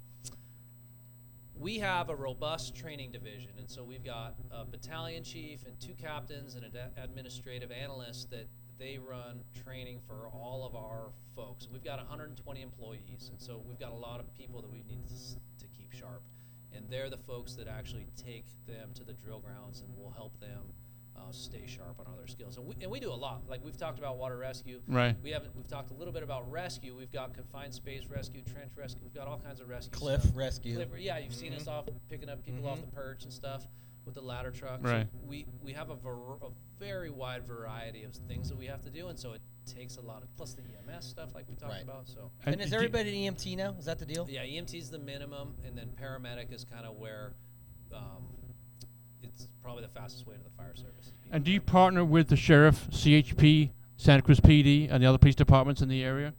[1.57, 5.95] we have a robust training division, and so we've got a battalion chief and two
[5.95, 11.69] captains and an ad- administrative analyst that they run training for all of our folks.
[11.73, 15.07] We've got 120 employees, and so we've got a lot of people that we need
[15.09, 15.15] to,
[15.65, 16.23] to keep sharp.
[16.77, 20.39] And they're the folks that actually take them to the drill grounds and will help
[20.41, 20.61] them
[21.17, 22.57] uh, stay sharp on other skills.
[22.57, 23.43] And we, and we do a lot.
[23.49, 24.81] Like we've talked about water rescue.
[24.89, 25.15] Right.
[25.23, 25.55] We haven't.
[25.55, 26.95] We've talked a little bit about rescue.
[26.97, 29.03] We've got confined space rescue, trench rescue.
[29.05, 29.97] We've got all kinds of rescue.
[29.97, 30.33] Cliff stuff.
[30.37, 30.75] rescue.
[30.75, 32.87] Cliff, yeah, you've seen us off picking up people off Mhm.
[32.87, 33.67] the perch and stuff
[34.05, 34.83] with the ladder trucks.
[34.83, 35.07] Right.
[35.27, 36.49] We we have a, ver- a
[36.79, 40.01] very wide variety of things that we have to do, and so it takes a
[40.03, 41.83] lot of plus the EMS stuff like we talked Right.
[41.83, 42.07] about.
[42.09, 43.75] So And And is everybody an EMT now?
[43.79, 44.27] Is that the deal?
[44.29, 47.33] yeah, EMT is the minimum, and then paramedic is kind of where
[47.95, 48.25] um,
[49.23, 51.13] it's probably the fastest way to the fire service.
[51.31, 55.35] And do you partner with the sheriff, CHP, Santa Cruz PD, and the other police
[55.35, 56.35] departments in the area?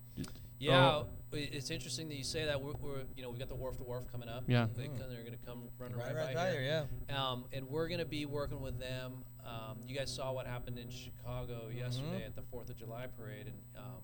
[0.60, 1.08] Yeah, Oh.
[1.36, 2.62] I- it's interesting that you say that.
[2.62, 4.44] We're, we're you know we got the wharf to wharf coming up.
[4.48, 4.68] Yeah.
[4.76, 6.62] they, are going to come running Right, right, right, by right here.
[6.62, 7.32] there, yeah.
[7.32, 9.24] Um, and we're going to be working with them.
[9.46, 12.26] Um, you guys saw what happened in Chicago yesterday Mhm.
[12.28, 14.02] at the Fourth of July parade, and um,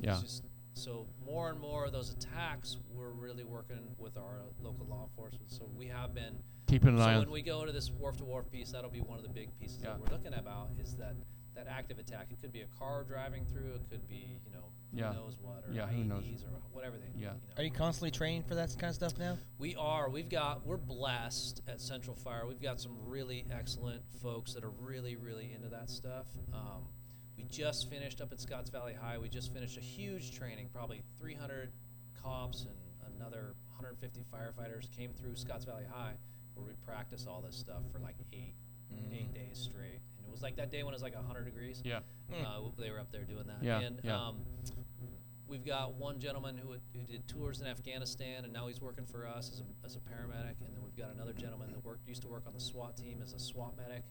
[0.00, 0.18] Yeah.
[0.20, 2.78] just so more and more of those attacks.
[2.90, 5.50] We're really working with our local law enforcement.
[5.50, 6.42] So we have been.
[6.66, 9.00] Keeping an So eye when we go to this wharf to wharf piece, that'll be
[9.02, 9.90] one of the big pieces Yeah.
[9.90, 11.14] that we're looking about is that
[11.54, 12.28] that active attack.
[12.30, 13.74] It could be a car driving through.
[13.74, 15.12] It could be you know Yeah.
[15.12, 16.22] who knows what or Yeah, who knows?
[16.24, 17.06] IEDs or whatever they.
[17.14, 17.18] Yeah.
[17.18, 17.40] You know.
[17.58, 19.36] Are you constantly training for that kind of stuff now?
[19.58, 20.08] We are.
[20.08, 20.66] We've got.
[20.66, 22.46] We're blessed at Central Fire.
[22.46, 26.26] We've got some really excellent folks that are really, really into that stuff.
[26.52, 26.88] Um,
[27.36, 29.18] we just finished up at Scotts Valley High.
[29.18, 30.68] We just finished a huge training.
[30.72, 31.72] Probably 300
[32.22, 36.14] cops and another 150 firefighters came through Scotts Valley High,
[36.54, 38.54] where we practice all this stuff for like 8
[39.12, 40.00] eight days straight.
[40.32, 41.82] And it was like that day when it was like 100 degrees.
[41.84, 42.00] Yeah.
[42.32, 42.44] Mm.
[42.44, 43.62] Uh, they were up there doing that.
[43.62, 44.16] Yeah, And yeah.
[44.16, 44.36] Um,
[45.46, 49.26] we've got one gentleman who, who did tours in Afghanistan, and now he's working for
[49.26, 50.56] us as a, as a paramedic.
[50.64, 53.20] And then we've got another gentleman that worked used to work on the SWAT team
[53.22, 54.02] as a SWAT medic.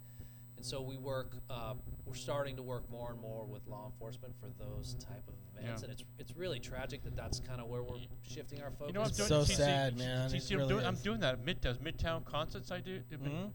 [0.58, 1.34] And so we work.
[1.50, 1.74] Uh,
[2.06, 5.82] we're starting to work more and more with law enforcement for those type of events,
[5.82, 5.86] Yeah.
[5.90, 8.88] and it's it's really tragic that that's kind of where we're shifting our focus.
[8.90, 10.30] You know, I'm doing so see- see- sad, man.
[10.30, 12.80] see- It see, I'm, really doing, I'm doing that at mid, those Midtown concerts I
[12.80, 13.02] do.
[13.12, 13.52] I mean, Mhm.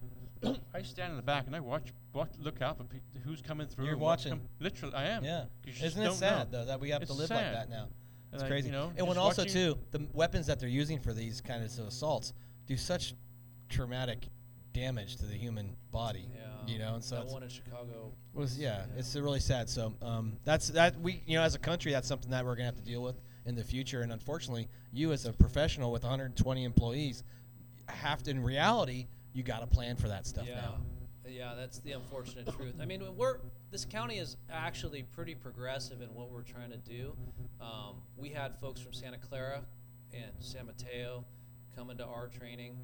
[0.74, 3.66] I stand in the back and I watch, watch look out for pe- who's coming
[3.66, 3.86] through.
[3.86, 4.32] You're watching.
[4.32, 5.24] com- literally, I am.
[5.24, 5.44] Yeah.
[5.82, 6.58] Isn't it sad know.
[6.60, 7.88] though that we have to It's live like that now?
[8.32, 8.66] It's And I- crazy.
[8.68, 11.86] you know, and when also too, the weapons that they're using for these kinds of
[11.86, 12.32] assaults
[12.66, 13.14] do such
[13.68, 14.26] traumatic
[14.72, 16.28] damage to the human body.
[16.34, 16.42] Yeah.
[16.72, 18.12] You know, and so that one in Chicago.
[18.34, 18.98] was yeah, Yeah.
[18.98, 19.68] it's really sad.
[19.70, 22.66] So um, that's that we you know as a country that's something that we're gonna
[22.66, 24.02] have to deal with in the future.
[24.02, 27.22] And unfortunately, you as a professional with 120 employees
[27.88, 29.06] have to in reality
[29.36, 30.54] you got to plan for that stuff yeah.
[30.54, 30.74] now.
[31.28, 32.76] Yeah, that's the unfortunate truth.
[32.80, 33.38] I mean, we're
[33.70, 37.14] this county is actually pretty progressive in what we're trying to do.
[37.60, 39.62] Um, we had folks from Santa Clara
[40.14, 41.24] and San Mateo
[41.76, 42.78] come into our training.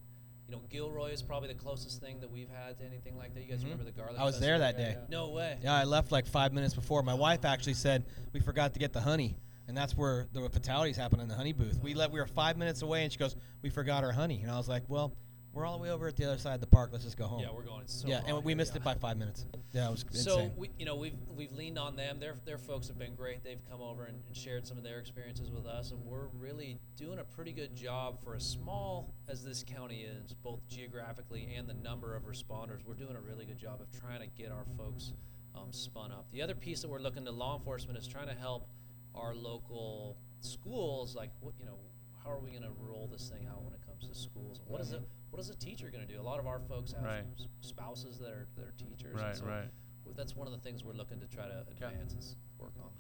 [0.49, 3.43] You know, Gilroy is probably the closest thing that we've had to anything like that.
[3.45, 3.65] You guys Mhm.
[3.65, 4.21] remember the Garlic?
[4.21, 4.99] I was there that day.
[5.09, 5.59] No way.
[5.63, 7.03] Yeah, I left like five minutes before.
[7.03, 9.39] My wife actually said we forgot to get the honey,
[9.69, 11.81] and that's where the fatalities happen in the honey booth.
[11.81, 14.51] We let we were five minutes away, and she goes, "We forgot our honey," and
[14.51, 15.17] I was like, "Well,
[15.53, 16.91] we're all the way over at the other side of the park.
[16.93, 17.83] Let's just go home." Yeah, we're going.
[17.83, 18.79] It's so yeah, and we here, missed yeah.
[18.81, 19.47] it by five minutes.
[19.73, 20.53] Yeah, it was So insane.
[20.57, 22.21] we, you know, we've we've leaned on them.
[22.21, 23.45] Their their folks have been great.
[23.45, 26.79] They've come over and, and shared some of their experiences with us, and we're really
[26.97, 31.69] doing a pretty good job for as small as this county is, both geographically and
[31.69, 32.85] the number of responders.
[32.85, 35.13] We're doing a really good job of trying to get our folks
[35.55, 36.27] um, spun up.
[36.33, 38.69] The other piece that we're looking to law enforcement is trying to help
[39.15, 41.15] our local schools.
[41.15, 41.79] Like, you know,
[42.25, 44.59] how are we going to roll this thing out when it comes to schools?
[44.61, 45.03] And what is it?
[45.31, 46.21] What is a teacher going to do?
[46.21, 47.25] A lot of our folks have Right.
[47.39, 49.13] s- spouses that are that are teachers.
[49.13, 49.69] and Right, so right.
[50.05, 52.91] well, that's one of the things we're looking to try to advance is work on.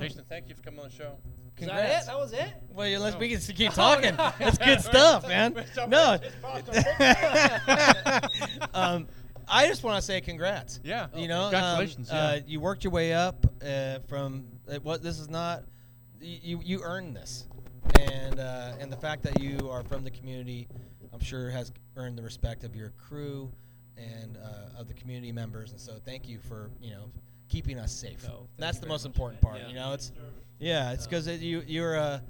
[0.00, 1.16] Jason, thank you for coming on the show.
[1.56, 1.82] Is Congrats.
[1.82, 2.06] that it?
[2.06, 2.48] That was it?
[2.70, 3.20] Well, yeah, let's No.
[3.20, 4.14] we can keep talking.
[4.38, 5.54] it's good stuff, man.
[5.88, 6.18] No.
[8.74, 9.08] um,
[9.50, 10.78] I just want to say congrats.
[10.84, 11.06] Yeah.
[11.16, 12.18] You know, um, Congratulations, yeah.
[12.26, 15.64] uh, you worked your way up uh, from uh, what this is not.
[16.20, 17.46] You you earned this,
[17.98, 20.68] and uh, and the fact that you are from the community,
[21.12, 23.50] I'm sure has earned the respect of your crew
[23.96, 25.72] and uh, of the community members.
[25.72, 27.10] And so thank you for you know
[27.48, 28.20] keeping us safe.
[28.58, 29.58] That's the most important part.
[29.58, 29.68] Yeah.
[29.68, 30.12] You know, it's
[30.58, 32.20] yeah, it's because it, you you're uh,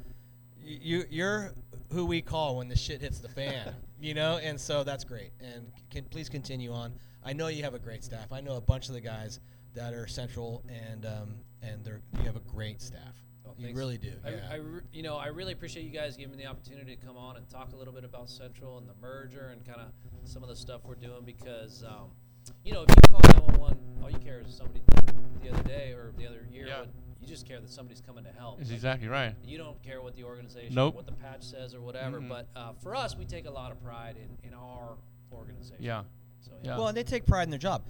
[0.65, 1.53] you you're
[1.93, 3.75] who we call when the shit hits the fan.
[4.01, 5.31] you know, and so that's great.
[5.41, 6.93] And can please continue on.
[7.25, 8.33] I know you have a great staff.
[8.33, 9.41] I know a bunch of the guys
[9.75, 13.15] that are central, and um, and they're you have a great staff.
[13.61, 14.13] Oh, you really do.
[14.25, 14.37] I, yeah.
[14.51, 17.17] I re- you know, I really appreciate you guys giving me the opportunity to come
[17.17, 19.89] on and talk a little bit about Central and the merger and kind of
[20.25, 22.11] some of the stuff we're doing because, um,
[22.65, 24.81] you know, if you call 911, all you care is somebody
[25.43, 26.81] the other day or the other year Yeah.
[26.81, 26.91] would,
[27.21, 28.61] You just care that somebody's coming to help.
[28.61, 29.35] Is Like, exactly right.
[29.45, 30.95] You don't care what the organization, Nope.
[30.95, 32.19] what the patch says, or whatever.
[32.21, 32.29] Mm-hmm.
[32.29, 34.97] But uh, for us, we take a lot of pride in, in our
[35.33, 35.83] organization.
[35.83, 36.05] Yeah.
[36.41, 36.77] So Yeah.
[36.79, 37.83] Well, and they take pride in their job.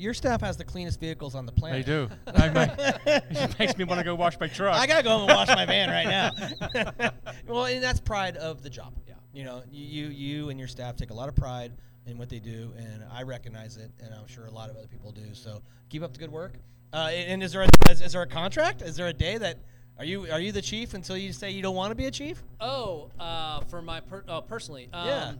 [0.00, 1.84] Your staff has the cleanest vehicles on the planet.
[1.84, 2.08] They do.
[2.34, 2.72] I might,
[3.04, 4.74] it makes me want to go wash my truck.
[4.74, 7.10] I gotta go home and wash my van right now.
[7.46, 8.94] well, and that's pride of the job.
[9.06, 9.14] Yeah.
[9.34, 11.72] You know, you, you you and your staff take a lot of pride
[12.06, 14.88] in what they do, and I recognize it, and I'm sure a lot of other
[14.88, 15.34] people do.
[15.34, 16.54] So keep up the good work.
[16.94, 18.80] Uh, and and is there a, is, is there a contract?
[18.80, 19.58] Is there a day that
[20.00, 22.10] are you are you the chief until you say you don't want to be a
[22.10, 22.42] chief?
[22.58, 25.32] Oh, uh, for my per- uh, personally, um, Yeah.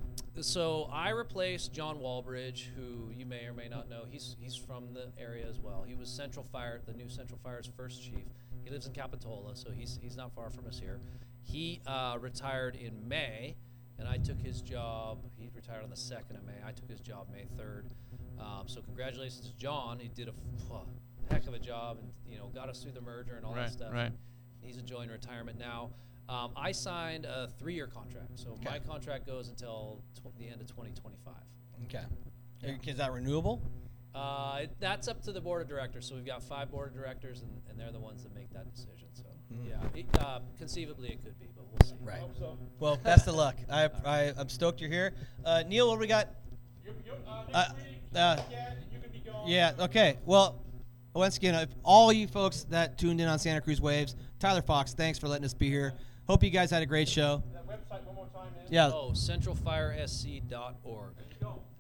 [0.43, 4.03] So I replaced John Walbridge, who you may or may not know.
[4.11, 5.83] He's he's from the area as well.
[5.87, 8.27] He was Central Fire, the new Central Fire's first chief.
[8.63, 11.01] He lives in Capitola, so he's he's not far from us here.
[11.43, 13.57] He uh, retired in May,
[13.99, 15.19] and I took his job.
[15.39, 16.53] He retired on the second of May.
[16.67, 17.87] I took his job May third.
[18.39, 19.99] Um, so congratulations to John.
[19.99, 20.33] He did a
[20.71, 20.87] f-
[21.31, 23.63] heck of a job, and you know got us through the merger and all Right,
[23.67, 23.93] that stuff.
[23.93, 24.13] right.
[24.63, 25.91] He's enjoying retirement now.
[26.29, 30.69] Um, I signed a three-year contract, so my contract goes until tw- the end of
[30.69, 31.35] 2025.
[31.85, 32.05] Okay.
[32.91, 33.63] Is that renewable?
[34.15, 36.07] Uh, it- that's up to the board of directors.
[36.07, 38.71] So we've got five board of directors, and, and they're the ones that make that
[38.73, 39.09] decision.
[39.13, 39.69] So Mhm.
[39.69, 41.97] yeah, it, uh, conceivably it could be, but we'll see.
[42.01, 42.21] Right.
[42.21, 42.59] Hope so.
[42.79, 43.57] Well, best of luck.
[43.71, 45.15] I, I I'm stoked you're here.
[45.45, 46.29] Uh, Neil, what do we got?
[46.85, 49.49] You, you, uh, Uh, week, uh, yeah, you can be gone.
[49.49, 49.73] Yeah.
[49.81, 50.19] Okay.
[50.27, 50.63] Well,
[51.15, 54.95] once again, if all you folks that tuned in on Santa Cruz Waves, Tyler Fox,
[54.95, 55.93] thanks for letting us be here.
[56.27, 57.43] Hope you guys had a great show.
[57.53, 58.49] That website one more time.
[58.65, 58.91] is- Yeah.
[58.93, 61.13] Oh, centralfiresc.org.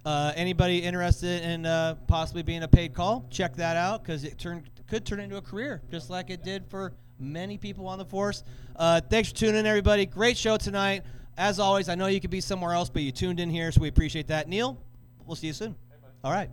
[0.04, 4.38] Uh, anybody interested in uh, possibly being a paid call, check that out because it
[4.38, 8.04] turn, could turn into a career, just like it did for many people on the
[8.06, 8.42] force.
[8.76, 10.06] Uh, thanks for tuning in, everybody.
[10.06, 11.02] Great show tonight.
[11.36, 13.80] As always, I know you could be somewhere else, but you tuned in here, so
[13.82, 14.48] we appreciate that.
[14.48, 14.78] Neil,
[15.26, 15.76] we'll see you soon.
[16.24, 16.48] All right.